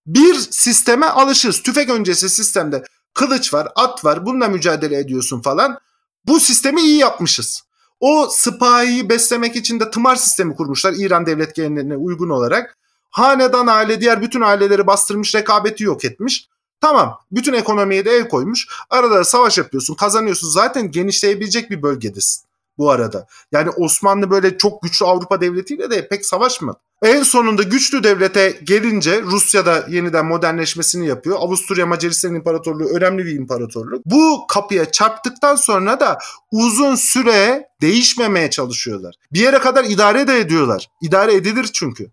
[0.07, 1.62] Bir sisteme alışırız.
[1.62, 5.79] Tüfek öncesi sistemde kılıç var, at var, bununla mücadele ediyorsun falan.
[6.27, 7.62] Bu sistemi iyi yapmışız.
[8.01, 12.78] O sipahiyi beslemek için de tımar sistemi kurmuşlar İran devlet geleneğine uygun olarak
[13.17, 16.49] hanedan aile diğer bütün aileleri bastırmış rekabeti yok etmiş.
[16.81, 18.69] Tamam bütün ekonomiye de el koymuş.
[18.91, 22.47] Arada savaş yapıyorsun kazanıyorsun zaten genişleyebilecek bir bölgedesin
[22.79, 23.27] bu arada.
[23.53, 26.79] Yani Osmanlı böyle çok güçlü Avrupa devletiyle de pek savaşmadı.
[27.03, 31.37] En sonunda güçlü devlete gelince Rusya'da yeniden modernleşmesini yapıyor.
[31.41, 34.07] Avusturya Macaristan İmparatorluğu önemli bir imparatorluk.
[34.07, 36.19] Bu kapıya çarptıktan sonra da
[36.53, 39.14] uzun süre değişmemeye çalışıyorlar.
[39.33, 40.89] Bir yere kadar idare de ediyorlar.
[41.03, 42.11] İdare edilir çünkü.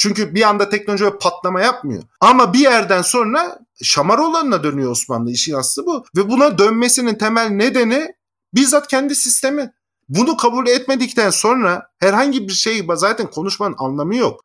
[0.00, 2.02] Çünkü bir anda teknoloji böyle patlama yapmıyor.
[2.20, 6.04] Ama bir yerden sonra Şamaroğlan'ına dönüyor Osmanlı işin aslı bu.
[6.16, 8.14] Ve buna dönmesinin temel nedeni
[8.54, 9.72] bizzat kendi sistemi.
[10.08, 14.44] Bunu kabul etmedikten sonra herhangi bir şey zaten konuşmanın anlamı yok.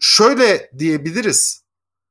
[0.00, 1.62] Şöyle diyebiliriz.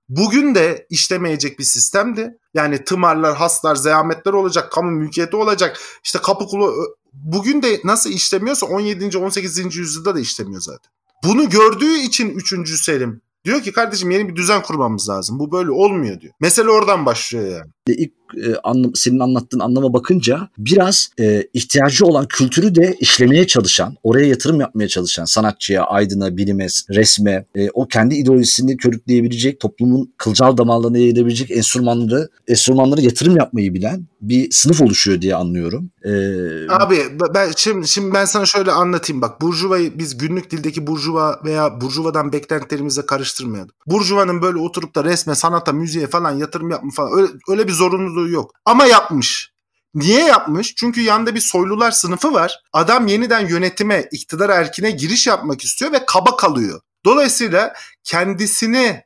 [0.09, 2.37] Bugün de işlemeyecek bir sistemdi.
[2.53, 5.79] Yani tımarlar, haslar, zeyametler olacak, kamu mülkiyeti olacak.
[6.03, 9.17] İşte kapı kulu bugün de nasıl işlemiyorsa 17.
[9.17, 9.75] 18.
[9.75, 10.94] yüzyılda da işlemiyor zaten.
[11.23, 12.69] Bunu gördüğü için 3.
[12.69, 15.39] Selim diyor ki kardeşim yeni bir düzen kurmamız lazım.
[15.39, 16.33] Bu böyle olmuyor diyor.
[16.39, 17.71] Mesele oradan başlıyor yani.
[17.87, 23.95] İlk e, anlam, senin anlattığın anlama bakınca biraz e, ihtiyacı olan kültürü de işlemeye çalışan,
[24.03, 30.57] oraya yatırım yapmaya çalışan sanatçıya, aydına, bilime, resme, e, o kendi ideolojisini körükleyebilecek, toplumun kılcal
[30.57, 35.91] damarlarına yayılabilecek enstrümanları, enstrümanları yatırım yapmayı bilen bir sınıf oluşuyor diye anlıyorum.
[36.05, 36.97] Ee, Abi
[37.35, 39.41] ben şimdi, şimdi ben sana şöyle anlatayım bak.
[39.41, 43.71] Burjuvayı biz günlük dildeki burjuva veya burjuvadan beklentilerimizle karıştırmayalım.
[43.87, 48.29] Burjuvanın böyle oturup da resme, sanata, müziğe falan yatırım yapma falan öyle, öyle bir zorunluluğu
[48.29, 48.51] yok.
[48.65, 49.51] Ama yapmış.
[49.93, 50.75] Niye yapmış?
[50.75, 52.59] Çünkü yanında bir soylular sınıfı var.
[52.73, 56.81] Adam yeniden yönetime, iktidar erkine giriş yapmak istiyor ve kaba kalıyor.
[57.05, 57.73] Dolayısıyla
[58.03, 59.03] kendisini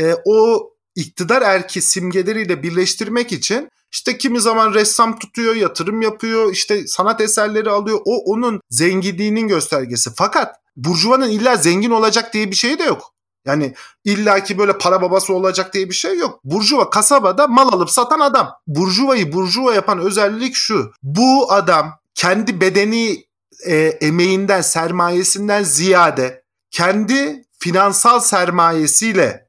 [0.00, 6.86] e, o iktidar erki simgeleriyle birleştirmek için işte kimi zaman ressam tutuyor, yatırım yapıyor, işte
[6.86, 7.98] sanat eserleri alıyor.
[8.04, 10.10] O onun zenginliğinin göstergesi.
[10.16, 13.14] Fakat Burjuva'nın illa zengin olacak diye bir şey de yok.
[13.48, 13.74] Yani
[14.04, 16.40] illaki böyle para babası olacak diye bir şey yok.
[16.44, 18.50] Burjuva kasabada mal alıp satan adam.
[18.66, 20.92] Burjuvayı burjuva yapan özellik şu.
[21.02, 23.24] Bu adam kendi bedeni
[23.66, 29.48] e, emeğinden, sermayesinden ziyade kendi finansal sermayesiyle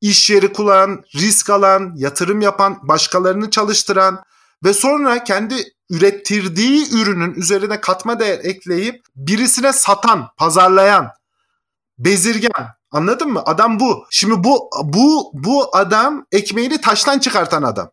[0.00, 4.22] iş yeri kullanan, risk alan, yatırım yapan, başkalarını çalıştıran
[4.64, 5.54] ve sonra kendi
[5.90, 11.10] ürettirdiği ürünün üzerine katma değer ekleyip birisine satan, pazarlayan,
[11.98, 12.50] bezirgen,
[12.92, 13.42] Anladın mı?
[13.46, 14.04] Adam bu.
[14.10, 17.90] Şimdi bu bu bu adam ekmeğini taştan çıkartan adam.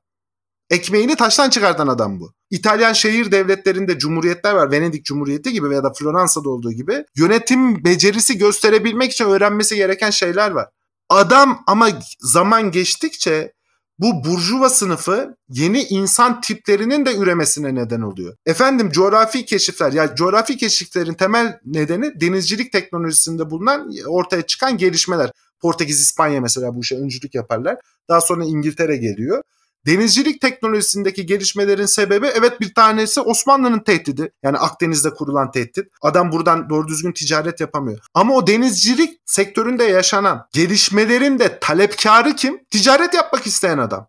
[0.70, 2.34] Ekmeğini taştan çıkartan adam bu.
[2.50, 4.72] İtalyan şehir devletlerinde cumhuriyetler var.
[4.72, 7.06] Venedik Cumhuriyeti gibi veya da Floransa'da olduğu gibi.
[7.16, 10.68] Yönetim becerisi gösterebilmek için öğrenmesi gereken şeyler var.
[11.10, 11.90] Adam ama
[12.20, 13.54] zaman geçtikçe
[14.00, 18.36] bu burjuva sınıfı yeni insan tiplerinin de üremesine neden oluyor.
[18.46, 25.32] Efendim coğrafi keşifler yani coğrafi keşiflerin temel nedeni denizcilik teknolojisinde bulunan ortaya çıkan gelişmeler.
[25.62, 27.78] Portekiz, İspanya mesela bu işe öncülük yaparlar.
[28.10, 29.44] Daha sonra İngiltere geliyor.
[29.86, 34.32] Denizcilik teknolojisindeki gelişmelerin sebebi evet bir tanesi Osmanlı'nın tehdidi.
[34.44, 35.88] Yani Akdeniz'de kurulan tehdit.
[36.02, 38.00] Adam buradan doğru düzgün ticaret yapamıyor.
[38.14, 42.66] Ama o denizcilik sektöründe yaşanan gelişmelerin de talepkarı kim?
[42.72, 44.08] Ticaret yapmak isteyen adam.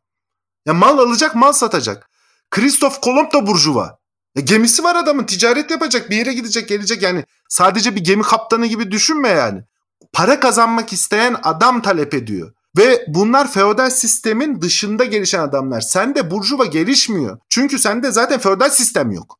[0.67, 2.11] Ya mal alacak, mal satacak.
[2.51, 3.99] Kristof Kolomb da burjuva.
[4.37, 8.67] Ya gemisi var adamın ticaret yapacak bir yere gidecek gelecek yani sadece bir gemi kaptanı
[8.67, 9.63] gibi düşünme yani.
[10.13, 12.53] Para kazanmak isteyen adam talep ediyor.
[12.77, 15.81] Ve bunlar feodal sistemin dışında gelişen adamlar.
[15.81, 17.39] Sende burjuva gelişmiyor.
[17.49, 19.40] Çünkü sende zaten feodal sistem yok.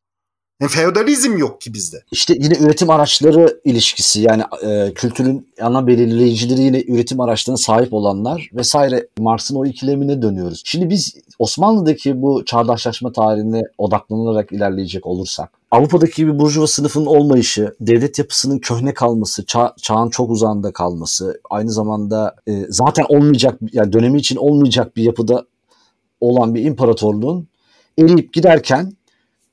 [0.61, 1.97] Yani feodalizm yok ki bizde.
[2.11, 8.51] İşte yine üretim araçları ilişkisi yani e, kültürün ana belirleyicileri yine üretim araçlarına sahip olanlar
[8.55, 10.63] vesaire Marx'ın o ikilemine dönüyoruz.
[10.65, 18.19] Şimdi biz Osmanlı'daki bu çağdaşlaşma tarihine odaklanarak ilerleyecek olursak Avrupa'daki bir burjuva sınıfının olmayışı, devlet
[18.19, 24.19] yapısının köhne kalması, çağ, çağın çok uzağında kalması, aynı zamanda e, zaten olmayacak yani dönemi
[24.19, 25.47] için olmayacak bir yapıda
[26.21, 27.49] olan bir imparatorluğun
[27.99, 28.93] eriyip giderken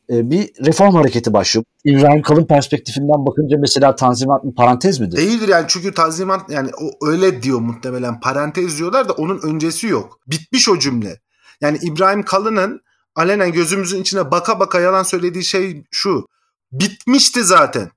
[0.09, 1.63] bir reform hareketi başlıyor.
[1.85, 5.17] İbrahim Kalın perspektifinden bakınca mesela Tanzimat bir parantez midir?
[5.17, 10.19] Değildir yani çünkü Tanzimat yani o öyle diyor muhtemelen parantez diyorlar da onun öncesi yok.
[10.27, 11.19] Bitmiş o cümle.
[11.61, 12.81] Yani İbrahim Kalın'ın
[13.15, 16.27] alenen gözümüzün içine baka baka yalan söylediği şey şu.
[16.71, 17.91] Bitmişti zaten.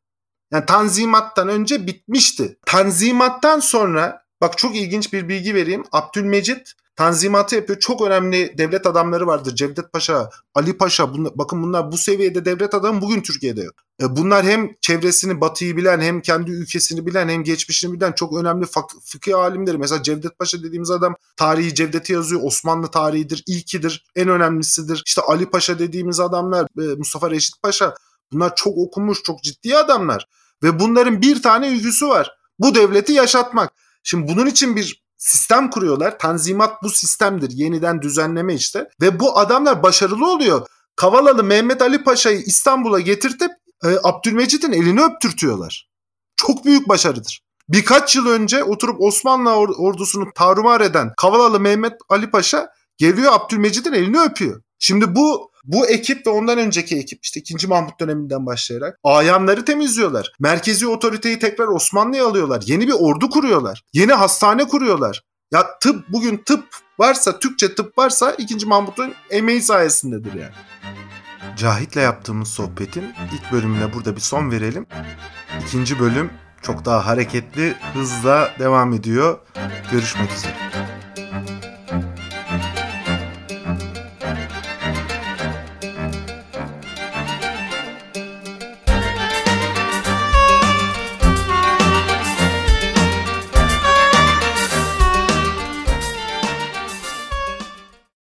[0.52, 2.58] Yani Tanzimat'tan önce bitmişti.
[2.66, 5.84] Tanzimat'tan sonra bak çok ilginç bir bilgi vereyim.
[5.92, 7.78] Abdülmecit tanzimatı yapıyor.
[7.78, 9.54] Çok önemli devlet adamları vardır.
[9.54, 11.14] Cevdet Paşa, Ali Paşa.
[11.14, 13.74] Bunlar, bakın bunlar bu seviyede devlet adamı bugün Türkiye'de yok.
[14.02, 18.66] E, bunlar hem çevresini, batıyı bilen, hem kendi ülkesini bilen, hem geçmişini bilen çok önemli
[19.04, 19.78] fıkıh alimleri.
[19.78, 22.40] Mesela Cevdet Paşa dediğimiz adam tarihi Cevdet'i yazıyor.
[22.44, 25.02] Osmanlı tarihidir, ilkidir, en önemlisidir.
[25.06, 27.94] İşte Ali Paşa dediğimiz adamlar, e, Mustafa Reşit Paşa.
[28.32, 30.26] Bunlar çok okumuş, çok ciddi adamlar.
[30.62, 32.30] Ve bunların bir tane yüzüsü var.
[32.58, 33.72] Bu devleti yaşatmak.
[34.02, 36.18] Şimdi bunun için bir sistem kuruyorlar.
[36.18, 37.50] Tanzimat bu sistemdir.
[37.50, 38.88] Yeniden düzenleme işte.
[39.00, 40.66] Ve bu adamlar başarılı oluyor.
[40.96, 43.50] Kavalalı Mehmet Ali Paşa'yı İstanbul'a getirtip
[43.84, 45.88] e, Abdülmecit'in elini öptürtüyorlar.
[46.36, 47.40] Çok büyük başarıdır.
[47.68, 54.20] Birkaç yıl önce oturup Osmanlı ordusunu tarumar eden Kavalalı Mehmet Ali Paşa geliyor Abdülmecit'in elini
[54.20, 54.62] öpüyor.
[54.78, 57.66] Şimdi bu Bu ekip ve ondan önceki ekip işte 2.
[57.66, 60.32] Mahmut döneminden başlayarak ayanları temizliyorlar.
[60.40, 62.62] Merkezi otoriteyi tekrar Osmanlı'ya alıyorlar.
[62.66, 63.84] Yeni bir ordu kuruyorlar.
[63.92, 65.22] Yeni hastane kuruyorlar.
[65.52, 66.64] Ya tıp bugün tıp
[66.98, 68.66] varsa, Türkçe tıp varsa 2.
[68.66, 70.54] Mahmut'un emeği sayesindedir yani.
[71.56, 74.86] Cahit'le yaptığımız sohbetin ilk bölümüne burada bir son verelim.
[75.66, 76.30] İkinci bölüm
[76.62, 79.38] çok daha hareketli, hızla devam ediyor.
[79.92, 80.89] Görüşmek üzere.